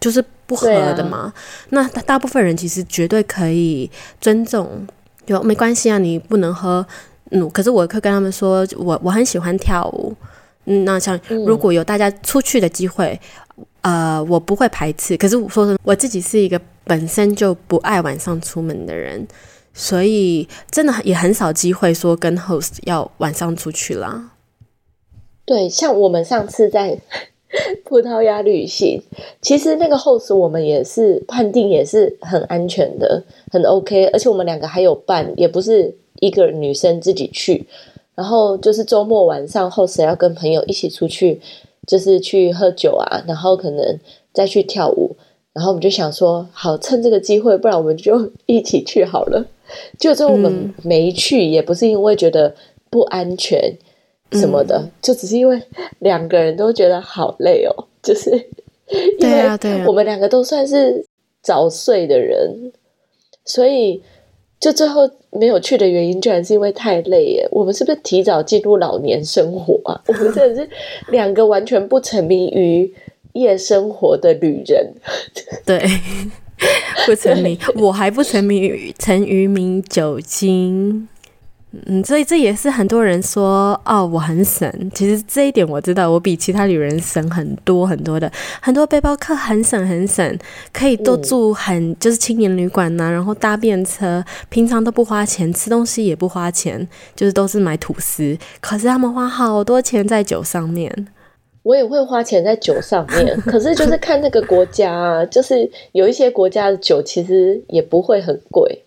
[0.00, 1.32] 就是不喝的嘛。
[1.68, 3.88] 那大部分人其实绝对可以
[4.20, 4.86] 尊重，
[5.24, 6.84] 就没关系啊，你不能喝。
[7.30, 10.12] 嗯，可是我会跟他们说，我我很喜欢跳舞。
[10.64, 13.18] 嗯，那像如果有大家出去的机会，
[13.82, 15.16] 呃，我不会排斥。
[15.16, 19.24] 可是我说我自己是一个本身就不爱晚上出门的人，
[19.80, 24.32] 所以真的也很少机会说跟 host 要晚上出去啦。
[25.46, 27.00] 对，像我们上次在
[27.84, 29.02] 葡萄牙旅行，
[29.40, 35.96] 其实那个 host 我们也是判定也是很安全的，很 OK，而且我们两个还有伴，也不是。
[36.20, 37.66] 一个女生自己去，
[38.14, 41.40] 然后就是周末晚上后，谁要跟朋友一起出去，
[41.86, 43.98] 就是去喝酒啊，然后可能
[44.34, 45.16] 再去跳舞，
[45.54, 49.46] 然后我们就想说，好趁这个机会，不然我们就 一起去好了。
[49.98, 52.54] 就这我们没去，也不是因为觉得
[52.90, 53.76] 不安全
[54.32, 55.60] 什么的，就只是因为
[55.98, 58.30] 两个人都觉得好累哦，就是
[59.18, 61.04] 因为我们两个都算是
[61.42, 62.72] 早睡的人，
[63.44, 64.02] 所以。
[64.60, 67.48] 就最后没有去的原因，居然是因为太累耶！
[67.50, 69.98] 我们是不是提早进入老年生活啊？
[70.06, 70.68] 我们真的是
[71.08, 72.94] 两个完全不沉迷于
[73.32, 74.92] 夜生活的旅人。
[75.64, 75.82] 对，
[77.06, 81.08] 不沉迷，我还不沉迷于沉于名酒精。
[81.86, 84.68] 嗯，所以这也是很多人说哦，我很省。
[84.92, 88.30] 其实这一点我知道，我比其他女人省很多很多的。
[88.60, 90.36] 很多背包客很省很省，
[90.72, 98.36] 可以都住很就是青年旅馆呐，然后搭便车，平常都不花钱，吃东西也不花钱，就是都是买吐司。
[98.60, 101.06] 可是他们花好多钱在酒上面。
[101.62, 108.82] 我也会花钱在酒上面， 可是就是看那个国家啊， 就是有一些国家的酒其实也不会很贵。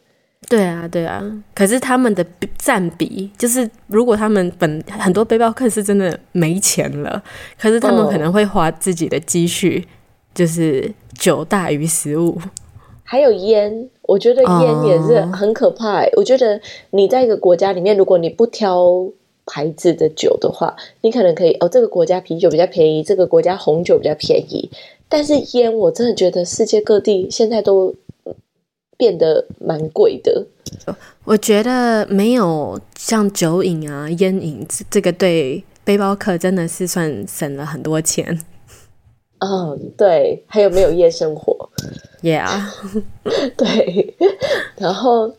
[0.50, 1.24] 对啊，对啊，
[1.56, 2.24] 可是他们的
[2.58, 7.24] 占比就是，如果他们本很多背包客是真的没钱了，
[7.58, 9.88] 可是他们可能会花自己的积蓄，
[10.36, 12.38] 就是酒大于食物，
[13.04, 16.04] 还有烟，我觉得烟也是很可怕。
[16.18, 16.60] 我觉得
[16.92, 19.08] 你在一个国家里面，如果你不挑
[19.46, 24.70] 牌子的酒的话，你可能可以哦，这个国家啤酒比较便宜，这个国家红酒比较便宜，
[25.08, 27.96] 但是烟，我真的觉得世界各地现在都。
[28.96, 30.46] 变得蛮贵的，
[31.26, 38.40] 我觉得没有像酒瘾啊、烟瘾这个对背包客真的是算省了很多钱。
[39.40, 41.70] 嗯，对，还有没有夜生活
[42.22, 42.48] ？Yeah，
[43.58, 44.16] 对。
[44.78, 45.34] 然后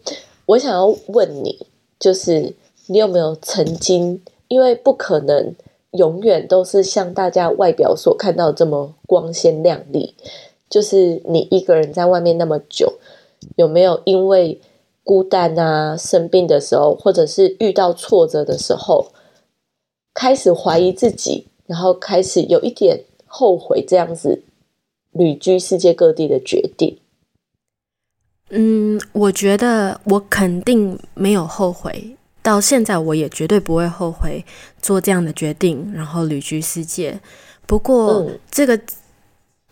[0.47, 1.67] 我想要问你，
[1.99, 2.53] 就是
[2.87, 5.55] 你有没有曾经，因为不可能
[5.93, 10.15] 永远都是像大家外表所看到这么光鲜亮丽，
[10.69, 12.95] 就是你一个人在外面那么久。
[13.57, 14.59] 有没有因为
[15.03, 19.09] 孤单啊、生病的时候，或者是遇到挫折的时候，
[20.15, 24.43] 开始怀疑自己，然后开始有一点后悔这样子
[25.13, 26.99] 旅居世界各地的决定？
[28.49, 34.45] 嗯，我觉得我肯定没有后悔，到现在我也绝对不会后悔
[34.83, 37.19] 做这样的决定，然后旅居世界。
[37.65, 38.79] 不过这个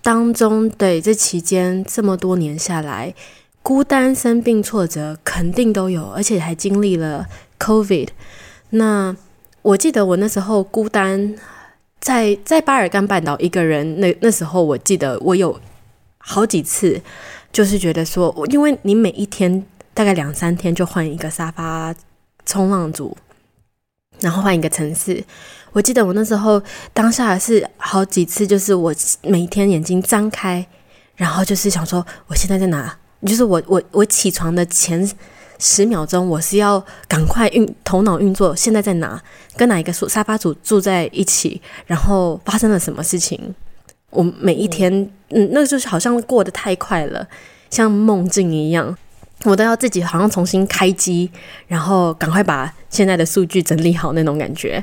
[0.00, 3.14] 当中，对这期间这么多年下来。
[3.62, 7.28] 孤单、生病、挫折，肯定都有，而且还经历了
[7.60, 8.08] COVID。
[8.70, 9.14] 那
[9.60, 11.36] 我记得我那时候孤单，
[12.00, 15.60] 在在巴尔干半岛一个人，那那时候我记得我有
[16.18, 17.00] 好几次，
[17.52, 21.94] 就是觉得说，因为你每一天大概两三天就换一个沙发
[22.44, 23.16] 冲浪组，
[24.20, 25.24] 然后换一个城市。
[25.72, 30.66] 我记得我那时候当下是好几次，就是我每天眼睛张开，
[31.16, 32.98] 然后就是想说，我现在在哪？
[33.24, 35.08] 就是我我我起床的前
[35.58, 39.22] 十秒钟，我是要赶快运头脑运作，现在在哪？
[39.56, 41.62] 跟哪一个沙发组住在一起？
[41.86, 43.54] 然后发生了什么事情？
[44.10, 44.92] 我每一天，
[45.28, 47.26] 嗯，那就是好像过得太快了，
[47.70, 48.94] 像梦境一样，
[49.44, 51.30] 我都要自己好像重新开机，
[51.66, 54.82] 然后赶快把现在的数据整理好那种感觉。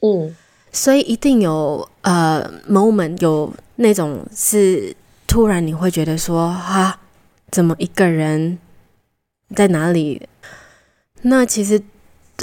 [0.00, 0.34] 嗯，
[0.72, 4.94] 所以一定有呃 moment 有那种是
[5.26, 6.98] 突然你会觉得说啊，
[7.50, 8.58] 怎么一个人
[9.54, 10.28] 在哪里？
[11.22, 11.82] 那其实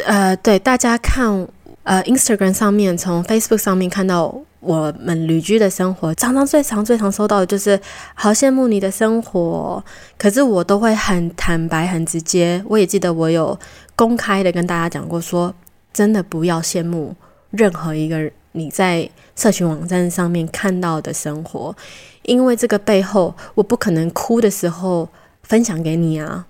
[0.05, 1.47] 呃，对大家看
[1.83, 4.41] 呃 Instagram 上面，从 Facebook 上面看到。
[4.65, 7.79] 我们旅居的生活，常常最常最常收到的就是
[8.15, 9.83] 好羡慕你的生活，
[10.17, 12.63] 可是我都会很坦白、很直接。
[12.67, 13.57] 我也记得我有
[13.95, 15.53] 公开的跟大家讲过，说
[15.93, 17.15] 真的不要羡慕
[17.51, 21.75] 任何一个你在社群网站上面看到的生活，
[22.23, 25.07] 因为这个背后我不可能哭的时候
[25.43, 26.47] 分享给你啊。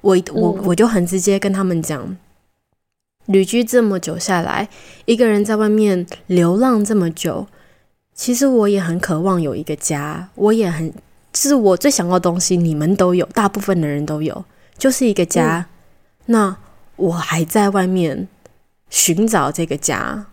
[0.00, 2.16] 我我我就很直接跟他们讲。
[3.26, 4.70] 旅居这么久下来，
[5.04, 7.46] 一个人在外面流浪这么久。
[8.18, 10.92] 其实我也很渴望有一个家，我也很，
[11.34, 12.56] 是我最想要的东西。
[12.56, 14.44] 你们都有，大部分的人都有，
[14.76, 15.64] 就是一个家。
[16.26, 16.54] 那
[16.96, 18.26] 我还在外面
[18.90, 20.26] 寻找这个家。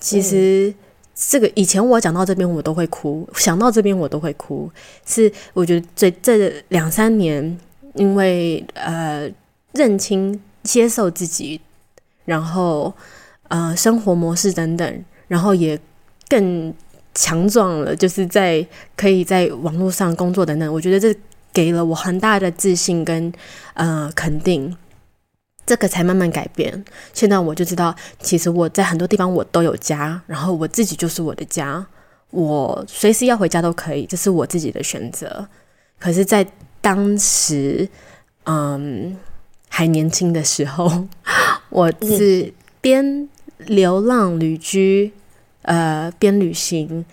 [0.00, 0.74] 其实
[1.14, 4.70] 这个以前我讲到这边我都会哭，想到这边我都会哭。
[5.04, 7.58] 是我觉得这这两三年，
[7.92, 9.30] 因为呃
[9.74, 11.60] 认清、接受自己，
[12.24, 12.94] 然后
[13.48, 15.78] 呃生活模式等等，然后也
[16.26, 16.72] 更。
[17.14, 21.14] 强壮了，就是在可以在网络上工作等等，我觉得这
[21.52, 23.32] 给了我很大的自信跟
[23.74, 24.74] 呃肯定，
[25.66, 26.84] 这个才慢慢改变。
[27.12, 31.86] 现在我就知道，其实我在很多地方我都有家，然后我自己就是我的家，
[32.30, 35.46] 我随时要回家都可以，这是我自己的选择。
[35.98, 36.46] 可是，在
[36.80, 37.88] 当时，
[38.44, 39.16] 嗯，
[39.68, 41.06] 还年轻的时候，
[41.68, 45.12] 我是边流浪旅居。
[45.62, 47.04] 呃，边旅行，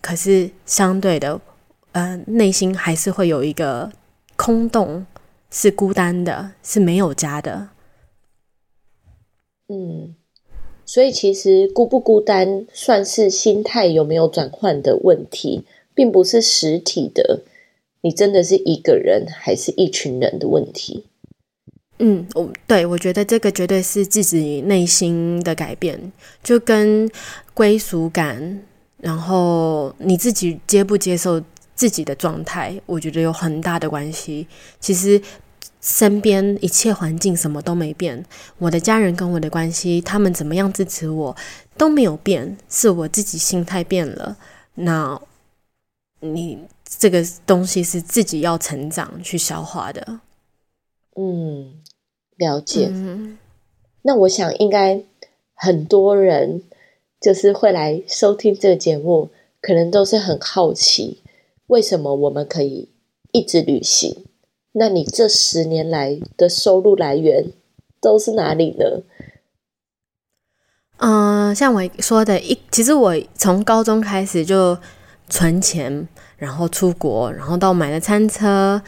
[0.00, 1.40] 可是相对的，
[1.92, 3.90] 呃，内心还是会有一个
[4.36, 5.06] 空洞，
[5.50, 7.68] 是孤单的，是没有家的。
[9.68, 10.14] 嗯，
[10.86, 17.42] 所以其实孤不孤单，算是心态有没有转换的问题，并不是实体的，
[18.00, 21.04] 你真的是一个人，还是一群人的问题。
[21.98, 27.10] 嗯，我对我觉得这个绝对是自己内心的改变，就跟
[27.54, 28.62] 归属感，
[28.98, 31.42] 然后你自己接不接受
[31.74, 34.46] 自己的状态，我觉得有很大的关系。
[34.78, 35.20] 其实
[35.80, 38.24] 身边一切环境什么都没变，
[38.58, 41.36] 我的家人跟我的关系，他们怎么样支持我
[41.76, 44.36] 都没有变，是我自己心态变了。
[44.74, 45.20] 那
[46.20, 50.20] 你这个东西是自己要成长去消化的，
[51.18, 51.82] 嗯。
[52.38, 52.88] 了解，
[54.02, 55.02] 那我想应该
[55.54, 56.62] 很多人
[57.20, 61.20] 就是会来收听这个节目，可能都是很好奇，
[61.66, 62.90] 为什么我们可以
[63.32, 64.24] 一直旅行？
[64.70, 67.50] 那你这十年来的收入来源
[68.00, 69.02] 都是哪里呢？
[70.98, 74.78] 嗯，像我说的，一其实我从高中开始就
[75.28, 78.80] 存钱，然后出国，然后到买了餐车，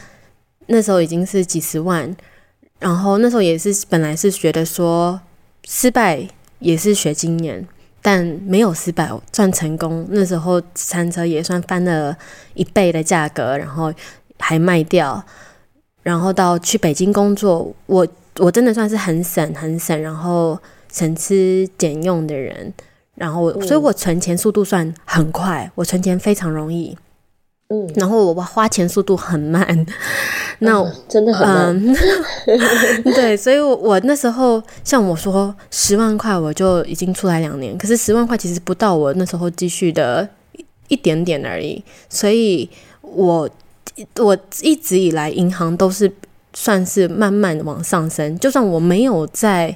[0.67, 2.15] 那时候已经是几十万。
[2.79, 5.21] 然后那时候也是本来是觉得说
[5.65, 7.67] 失败也是学经验，
[8.01, 10.07] 但没有失败赚成功。
[10.09, 12.17] 那时候餐车也算翻了
[12.55, 13.93] 一倍的价格，然后
[14.39, 15.23] 还卖掉。
[16.01, 18.07] 然后到去北京工作，我
[18.39, 20.57] 我真的算是很省很省，然后
[20.91, 22.73] 省吃俭用的人。
[23.13, 26.97] 然后所以我存钱速度算很快，我存钱非常容易。
[27.71, 29.85] 嗯，然后我花钱速度很慢，
[30.59, 31.95] 那真的很慢。
[33.15, 40.27] 对，所以，我我那时候像我说十万块，我就已经出来两年，可是十万块其实不到我那时候积蓄的
[40.89, 41.81] 一点点而已。
[42.09, 42.69] 所以，
[43.01, 43.49] 我
[44.19, 46.11] 我一直以来银行都是
[46.53, 49.73] 算是慢慢往上升，就算我没有在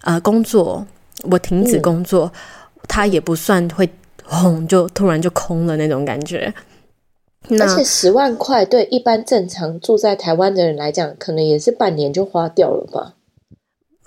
[0.00, 0.84] 呃工作，
[1.30, 2.32] 我停止工作，
[2.88, 3.88] 它也不算会
[4.24, 6.52] 轰就突然就空了那种感觉。
[7.60, 13.14] 而且十万块对一般正常住在台湾的人来讲，可能也是半年就花掉了吧。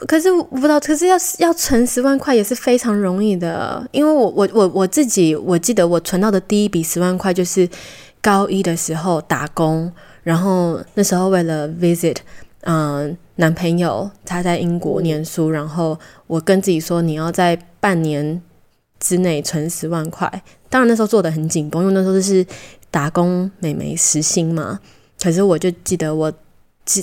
[0.08, 7.68] 可是我不知道，可是要要存十万块也是非常容易的，因为我我我我自己我记得我存到的第一笔十万块就是
[8.22, 9.92] 高一的时候打工，
[10.24, 12.16] 然后那时候为了 visit，
[12.62, 18.42] 嗯，男朋友他在英国念书，然后我跟自己说你要在半年
[19.00, 22.46] 之内存十万块，当然那时候做的很紧绷，因为那时候是。
[22.92, 24.80] 打工美眉时薪嘛，
[25.22, 26.34] 可是我就记得我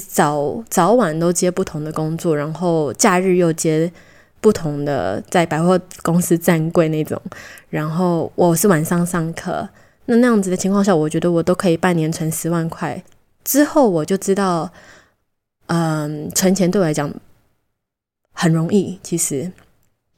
[0.08, 3.90] 早早晚都接不同的工作，然后假日又接
[4.40, 7.20] 不同的在百货公司站柜那种，
[7.70, 9.68] 然后我是晚上上课，
[10.06, 13.02] 那那样子的情况下，我觉得我都可以半年存十万块。
[13.44, 14.72] 之后我就知道，
[15.66, 17.08] 嗯，存钱对我来讲
[18.32, 19.52] 很容易，其实，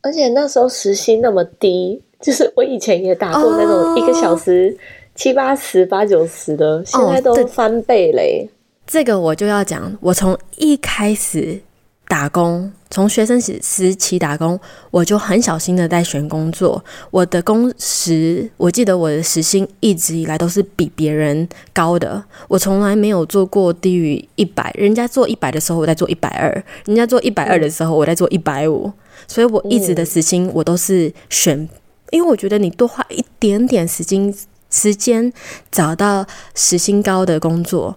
[0.01, 4.75] 而且那时候时薪那么低，就是我以前也打过那种一个小时
[5.19, 8.49] 七八十、八九十的，现在都翻倍嘞。
[8.87, 11.61] 这个我就要讲，我从一开始
[12.07, 14.59] 打工，从学生时时期打工，
[14.93, 16.85] 我就很小心的在选工作。
[17.11, 24.73] 我的工时，我记得我的时薪一直以来都是比别人高的，我从来没有做过低于一百。
[24.79, 26.49] 人家做一百的时候，我在做一百二；
[26.87, 28.93] 人家做一百二的时候，我在做一百五。
[29.27, 31.69] 所以我一直的时薪我都是选，
[32.13, 34.33] 因为我觉得你多花一点点时间
[34.71, 35.33] 时间
[35.71, 37.97] 找到时薪高的工作。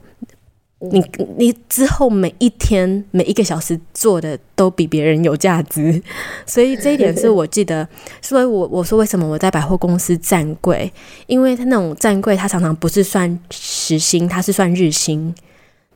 [0.83, 0.99] 你
[1.37, 6.01] 你之后每一天每一个小时做的都比别人有价值，
[6.47, 7.87] 所以这一点是 我记得。
[8.19, 10.91] 所以我我说为什么我在百货公司站柜，
[11.27, 15.35] 因为他那种站柜，他常常不是算时薪，他是算日薪。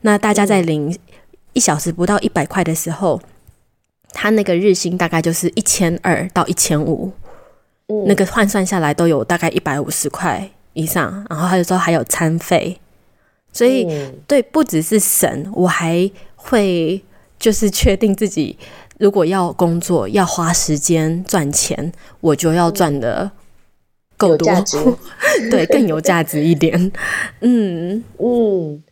[0.01, 0.95] 那大家在领
[1.53, 3.19] 一小时不到一百块的时候，
[4.11, 7.11] 他那个日薪大概就是一千二到一千五，
[8.05, 11.25] 那个换算下来都有大概一百五十块以上。
[11.29, 12.79] 然后他就说还有餐费。
[13.51, 13.87] 所以，
[14.27, 17.01] 对，不只是省，我还会
[17.39, 18.57] 就是确定自己，
[18.99, 23.31] 如果要工作，要花时间赚钱，我就要赚的
[24.17, 24.45] 够多，
[25.49, 26.91] 对，更有价值一点。
[27.39, 28.83] 嗯嗯，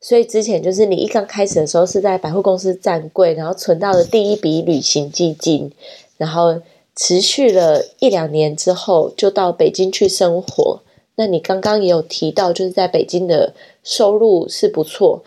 [0.00, 5.72] 所以之前就是你一刚开始的时候是在百货公司站柜，然后存到了第一笔旅行基金，
[6.18, 6.62] 然后
[6.94, 10.82] 持续了一两年之后，就到北京去生活。
[11.16, 15.22] 那你刚刚也有提到，就是在北京的收入是不错，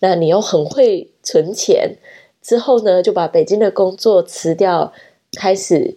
[0.00, 1.96] 那你又很会存钱，
[2.42, 4.92] 之后呢就把北京的工作辞掉，
[5.32, 5.96] 开始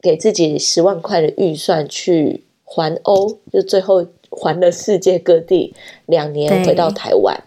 [0.00, 5.72] 给自己十万块的预算去环欧，就最后环了世界各地
[6.06, 7.44] 两年，回到台湾。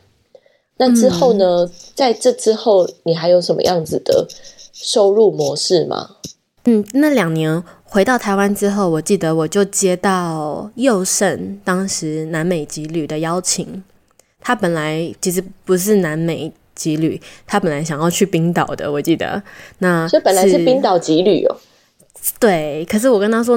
[0.77, 4.27] 那之后呢，在这之后，你还有什么样子的
[4.71, 6.17] 收入模式吗？
[6.65, 7.61] 嗯，那两年。
[7.93, 13.83] 回到台湾之后，我记得我就接到佑胜当时南美籍旅的邀请。
[14.41, 18.91] 他本来其实不是南美籍旅，他本来想要去冰岛的。
[18.91, 19.39] 我记得，
[19.77, 21.55] 那所以本来是冰岛籍旅哦。
[22.39, 23.55] 对，可是我跟他说，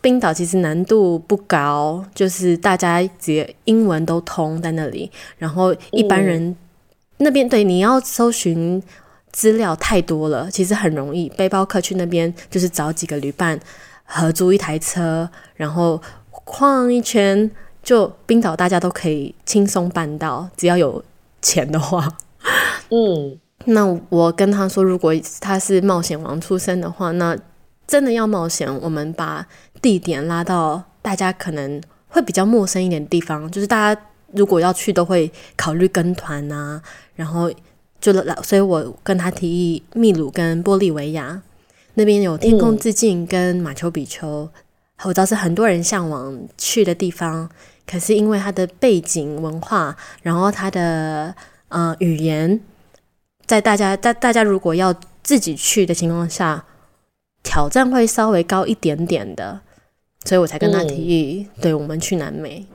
[0.00, 6.56] 冰岛其实难度不高，就是大家直接英文都通在那里，然后一般人
[7.16, 8.80] 那边对你要搜寻。
[9.34, 11.28] 资料太多了，其实很容易。
[11.30, 13.58] 背包客去那边就是找几个旅伴
[14.04, 17.50] 合租一台车，然后逛一圈，
[17.82, 21.04] 就冰岛大家都可以轻松办到，只要有
[21.42, 22.16] 钱的话。
[22.90, 27.36] 嗯， 那我跟他说，如果他是冒险王出身的话，那
[27.88, 29.44] 真的要冒险，我们把
[29.82, 36.80] 地点拉到大家可能会比较陌生一点的地方，就是大家如果要去都会考虑跟团啊，
[37.16, 37.50] 然后。
[38.12, 41.40] 就了，所以我跟他提议秘鲁跟玻利维亚
[41.94, 44.48] 那边有天空之镜跟马丘比丘，
[45.04, 47.48] 我知道是很多人向往去的地方。
[47.86, 51.34] 可是因为它的背景文化，然后它的
[51.68, 52.60] 呃语言，
[53.46, 56.64] 在大家在大家如果要自己去的情况下，
[57.42, 59.60] 挑战会稍微高一点点的，
[60.24, 62.66] 所以我才跟他提议，对我们去南美。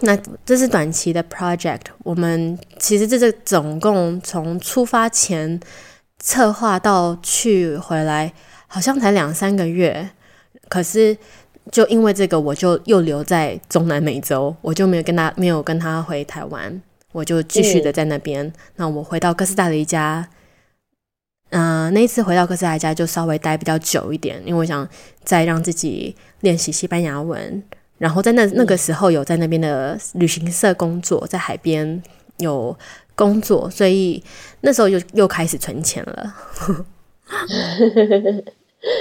[0.00, 5.58] 那这是短期的 project，我们其实这是总共从出发前
[6.20, 8.32] 策划到去回来，
[8.68, 10.10] 好像才两三个月。
[10.68, 11.16] 可是
[11.72, 16.80] 就因为这个，我就又留在中南美洲，我就没有跟他没有跟他回台湾，
[17.12, 18.52] 我就继续的在那边。
[18.76, 20.28] 那我回到哥斯达黎加，
[21.50, 24.88] 嗯，那一次回到哥斯达黎加就稍微待比较久一点，因为我想
[25.24, 27.62] 再让自己练习西班牙文。
[27.98, 32.02] 然后在那那个时候有在那边的旅行社工作，在海边
[32.38, 32.76] 有
[33.14, 34.22] 工作，所以
[34.60, 36.34] 那时候又又开始存钱了。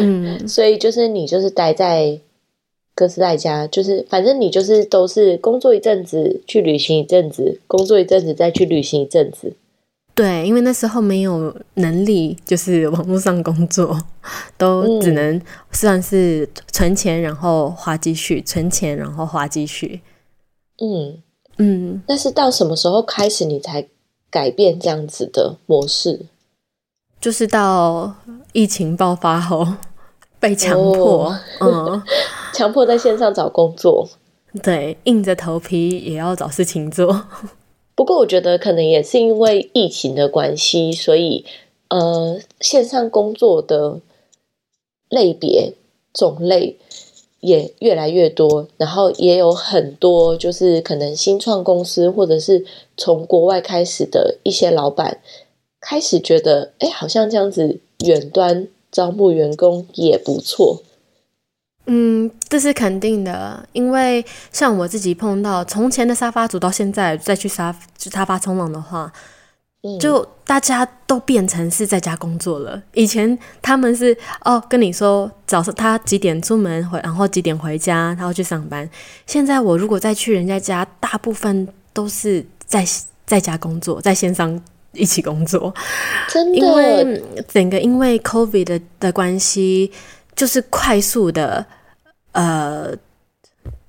[0.01, 2.19] 嗯，所以就是你就是待在
[2.95, 9.53] 哥斯达家，就是反正你就是都是工作一阵子，去旅行一阵子，工作一阵子再去旅行一阵子。
[10.18, 13.97] 对，因为那时候没有能力，就是网络上工作，
[14.57, 15.39] 都只能
[15.72, 20.01] 算是存钱，然后花积蓄，存钱然后花积蓄。
[20.82, 21.22] 嗯。
[21.59, 23.88] 嗯，但是到什么时候开始你才
[24.30, 26.28] 改变这样子的模式？
[27.20, 28.15] 就是到
[28.53, 29.68] 疫情爆发后
[30.39, 32.03] 被强迫，嗯，
[32.53, 34.07] 强迫在线上找工作，
[34.61, 37.26] 对，硬着头皮也要找事情做。
[37.97, 41.43] 不过，我觉得可能也是因为疫情的关系，所以
[41.87, 43.99] 呃，线上工作的
[45.09, 45.73] 类别
[46.13, 46.77] 种类
[47.39, 52.63] 也越来越多，然后也有很多就是可能新创公司或者是
[52.95, 55.19] 从国外开始的一些老板
[55.81, 60.83] 开始觉得，哎，好像这样子远端招募员工也不错。
[61.89, 69.09] 嗯，这是肯定的，因为像我自己碰到从前的沙发组到现在再去沙沙发冲浪的话，
[69.97, 72.81] 就大家都变成是在家工作了。
[72.93, 78.89] 以前他们是哦跟你说早上他几点出门回，然后几点回家，然后去上班。
[79.25, 82.85] 现在我如果再去人家家，大部分都是在
[83.25, 84.61] 在家工作，在线上
[84.91, 85.73] 一起工作。
[86.27, 89.89] 真的，因为整个因为 COVID 的的关系，
[90.35, 91.65] 就是快速的。
[92.32, 92.95] 呃，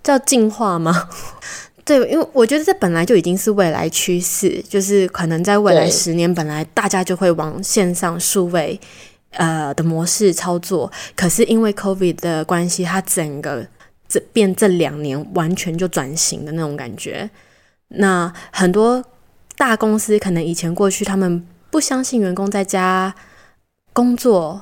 [0.03, 1.09] 叫进化吗？
[1.85, 8.79] 对，因为我觉得这本来就已经是未来趋势，就是可能在未来十年，本来大家就会往线上数位
[9.31, 10.93] 呃的模式操作。
[11.17, 13.67] 可是因为 COVID 的关系，它整个
[14.07, 17.31] 这变这两年完全就转型的那种感觉。
[17.89, 19.03] 那很多
[19.57, 23.15] 大公司可能以前过去他们不相信员工在家
[23.95, 24.61] 工作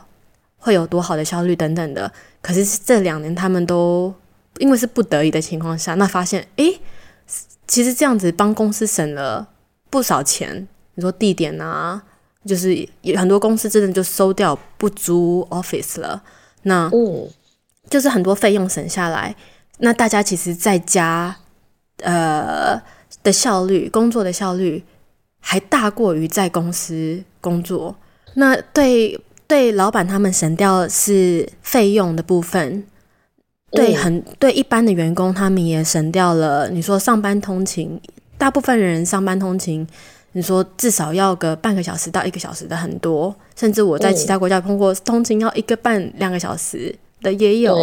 [0.66, 2.12] 会有多好的效率等等的。
[2.42, 4.12] 可是这两年，他们都
[4.58, 6.80] 因为是不得已的情况下，那发现，诶，
[7.68, 9.48] 其实这样子帮公司省了
[9.88, 10.66] 不少钱。
[10.96, 12.02] 你说地点啊，
[12.44, 16.20] 就是有很多公司真的就收掉不租 office 了，
[16.62, 16.90] 那
[17.88, 19.36] 就是很多费用省下来。
[19.78, 21.36] 那大家其实在家，
[21.98, 22.82] 呃
[23.22, 24.82] 的效率，工作的效率
[25.38, 27.94] 还大过于在公司工作。
[28.34, 29.20] 那对。
[29.46, 32.84] 对老板他们省掉是费用的部分，
[33.70, 36.68] 对很对一般的员工他们也省掉了。
[36.70, 38.00] 你说上班通勤，
[38.36, 39.86] 大部分人上班通勤，
[40.32, 47.76] 你说至少要个半个小时到一个小时的很多，甚至我在其他国家碰过通勤要一个半两个小时的也有。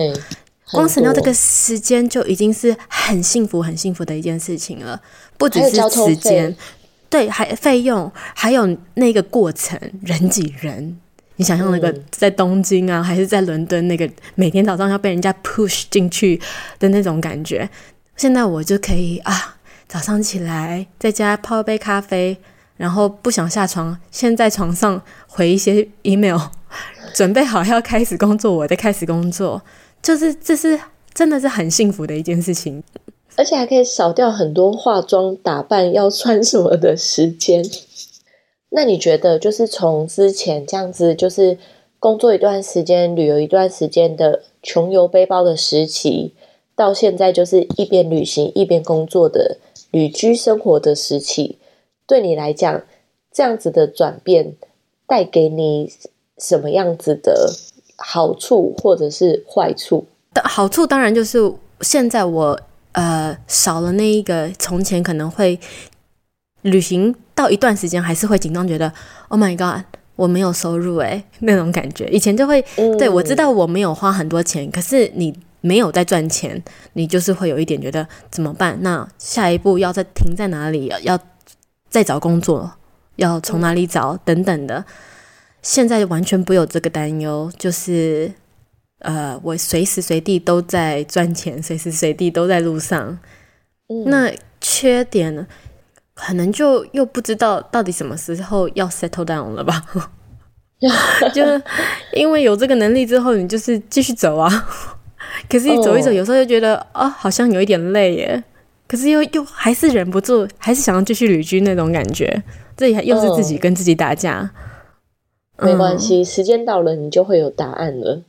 [0.71, 4.99] 光省掉这个时间就已经是很幸福很幸福的一件事情了，
[5.37, 6.55] 不只是时间，
[7.09, 10.97] 对，还费用，还有那个过程人挤人。
[11.43, 16.39] 你想象那个在东京啊，还是在伦敦那个每天早上要被人家 push 进去
[16.79, 17.69] 的那种感觉，
[18.15, 22.37] 现在我就可以啊，早上起来在家泡一杯咖啡，
[22.77, 26.39] 然后不想下床，先在床上回一些 email，
[27.13, 29.61] 准备好要开始工作，我再开始工作，
[30.01, 30.79] 就是这是
[31.13, 32.81] 真的是很幸福的一件事情，
[33.35, 37.61] 而且还可以少掉很多化妆打扮要穿什么的时间。
[38.75, 41.59] 那你觉得，就是从之前这样子，就是
[41.99, 46.33] 工作一段时间、旅游一段时间的穷游背包的时期，
[46.75, 49.57] 到现在就是一边旅行一边工作的
[49.91, 51.59] 旅居生活的时期，
[52.07, 52.81] 对你来讲，
[53.31, 54.55] 这样子的转变
[55.05, 55.93] 带给你
[56.39, 57.53] 什么样子的
[57.95, 60.07] 好处或者是坏处？
[60.43, 61.37] 好处当然就是
[61.81, 62.59] 现在我
[62.93, 65.59] 呃少了那一个从前可能会。
[66.63, 68.91] 旅行到一段时间还是会紧张，觉得
[69.29, 69.85] Oh my God，
[70.15, 72.07] 我没有收入诶， 那种感觉。
[72.07, 72.63] 以前就会
[72.97, 76.61] 对我知道我没有花很多钱，可是你没有在赚钱，
[76.93, 78.77] 你就是会有一点觉得怎么办？
[78.81, 80.91] 那下一步要再停在哪里？
[81.03, 81.17] 要
[81.89, 82.73] 再找工作，
[83.17, 84.83] 要从哪里找等等的。
[85.61, 88.31] 现在完全不有这个担忧，就是
[88.99, 93.17] 呃，我随时随地都在赚钱，随时随地都在路上。
[94.07, 95.47] 那缺点呢？
[96.13, 99.83] 可能就又不知道到底什么时候要 settle down 了吧？
[101.33, 101.43] 就
[102.13, 104.49] 因为有这个能力之后，你就是继续走啊。
[105.49, 108.43] 可是，一走一走，有时候又觉得啊，好像有一点累耶。
[108.87, 112.43] 可是又又还是忍不住，还是想要继续旅居那种感觉。
[112.75, 114.51] 这又是自己跟自己打架。
[115.57, 118.21] 没关系，时间到了，你就会有答案了。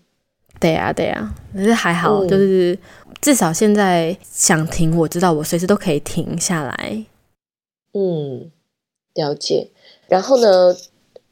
[0.61, 1.35] 对呀，对呀。
[1.53, 2.79] 可是还好，就是
[3.21, 7.05] 至少现在想停，我知道我随时都可以停下来。
[7.95, 8.51] 嗯，
[9.15, 9.71] 了解。
[10.09, 10.77] 然后呢，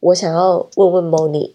[0.00, 1.52] 我想要问问 Moni，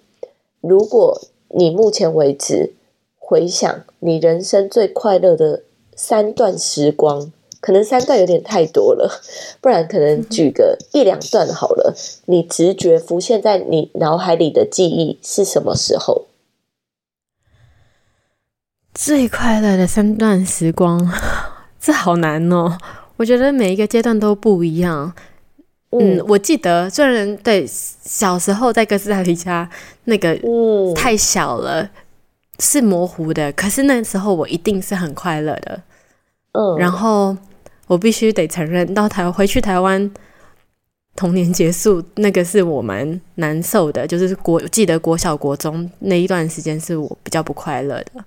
[0.62, 2.74] 如果你目前为止
[3.18, 5.64] 回想你人生最快乐的
[5.96, 9.22] 三段时光，可能三段有点太多了，
[9.62, 11.96] 不然可能举个 一两段好了。
[12.26, 16.26] 你直觉浮现在你脑海里的记忆是什么时候？
[18.94, 21.10] 最快乐的三段时光，
[21.80, 22.78] 这好难哦。
[23.18, 25.14] 我觉得每一个阶段都不一样。
[25.92, 29.68] 嗯，我记得虽然对小时候在哥斯达黎加
[30.04, 30.38] 那个
[30.94, 31.90] 太小了，
[32.60, 35.82] 是模糊的，可是那时候我一定是很快乐的。
[36.52, 37.36] 嗯，然后
[37.88, 40.12] 我必须得承认，到台回去台湾，
[41.16, 44.06] 童年结束，那个是我蛮难受的。
[44.06, 48.24] 就是国记得国小国中那一段时间是我比较不快乐的。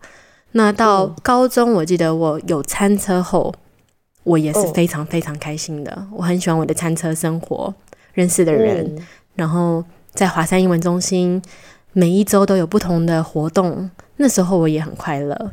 [0.53, 3.55] 那到高中，我记得我有餐车后。
[4.22, 7.74] 我也是非常非常开心的，我很喜欢我的餐车生活，
[8.12, 8.98] 认识的人，
[9.34, 11.42] 然后在华山英文中心，
[11.92, 15.52] 每一周都有不同的活动，那时候我也很快乐。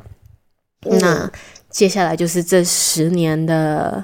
[0.81, 1.31] 那
[1.69, 4.03] 接下来就是这十年的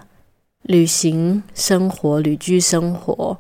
[0.64, 3.38] 旅行生活、旅居生活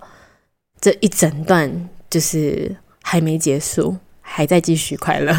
[0.79, 5.33] 这一整段，就是还没结束，还在继续快乐。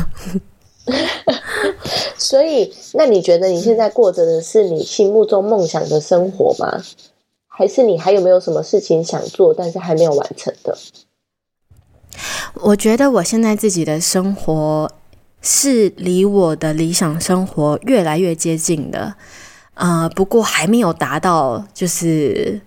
[2.17, 6.83] 所以，那你觉得你现在过着的是你心目中梦想的生活吗？
[7.47, 10.77] 还是你还有没有什么事情想做，但是还没有完成的？
[12.63, 14.91] 我觉得我现在自己的生活
[15.43, 19.15] 是离我的理想生活越来越接近的，
[19.75, 22.61] 呃，不过还没有达到就是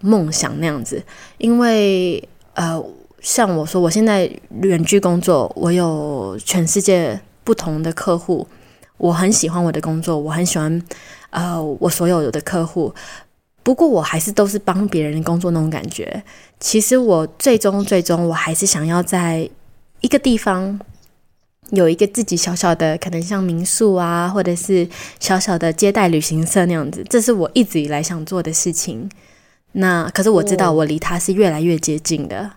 [0.00, 1.02] 梦想那样子，
[1.38, 2.84] 因为呃，
[3.20, 4.30] 像我说，我现在
[4.62, 7.20] 远距工作，我有全世界
[7.50, 8.46] 不同的客户，
[8.96, 10.80] 我很喜欢我的工作，我很喜欢
[11.30, 12.94] 呃，我所有的客户。
[13.64, 16.22] 不过我还是都是帮别人工作那种感觉。
[16.60, 19.50] 其实我最终最终我还是想要在
[20.00, 20.78] 一个地方
[21.70, 24.88] 有一个自己小小的，可能像民宿啊，或者是
[25.18, 27.04] 小小的接待旅行社那样子。
[27.10, 29.10] 这是我一直以来想做的事情。
[29.72, 32.52] 那可是我知道我离他是越来越接近的。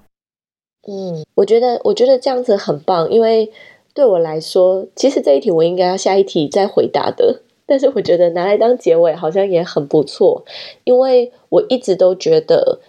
[0.87, 3.51] 嗯，我觉得我觉得这样子很棒，因为
[3.93, 7.41] 对我来说，其实这一题我应该要下一题再回答的。
[7.65, 10.43] 但是我觉得拿来当结尾好像也很不错，
[10.83, 12.79] 因为我一直都觉得，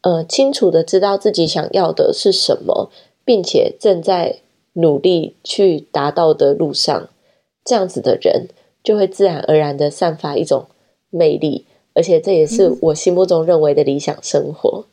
[0.00, 2.90] 呃，清楚的知道自己想要的是什么，
[3.24, 4.38] 并且正在
[4.74, 7.08] 努力去达到的路上，
[7.64, 8.48] 这样子的人
[8.82, 10.64] 就会自然而然的散发一种
[11.10, 14.86] 魅力，而且这也是我心目中认为的理想生活。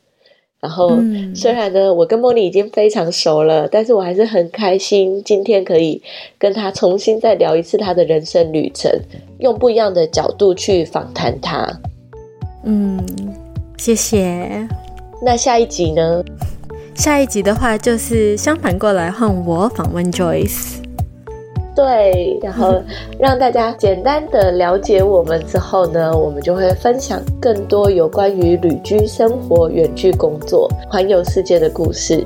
[0.62, 0.92] 然后，
[1.34, 6.00] 虽然呢，我跟莫妮已经非常熟了，但是我还是很开心，今天可以
[6.38, 8.92] 跟她重新再聊一次她的人生旅程，
[9.40, 11.68] 用不一样的角度去访谈她。
[12.64, 13.04] 嗯，
[13.76, 14.68] 谢谢。
[15.24, 16.24] 那下一集呢？
[16.94, 20.76] 下一集的话，就是相反过来换我访问 Joyce。
[21.74, 22.82] 对，然后
[23.18, 32.24] 让大家简单的了解我们之后呢，我们就会分享更多有关于旅居生活、远距工作、环游世界的故事。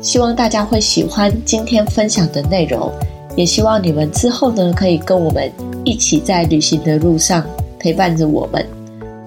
[0.00, 2.90] 希望大家会喜欢今天分享的内容，
[3.36, 5.50] 也希望你们之后呢可以跟我们
[5.84, 7.44] 一起在旅行的路上
[7.78, 8.64] 陪伴着我们。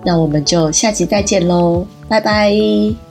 [0.04, 3.11] 那我们就下集再见喽，拜拜。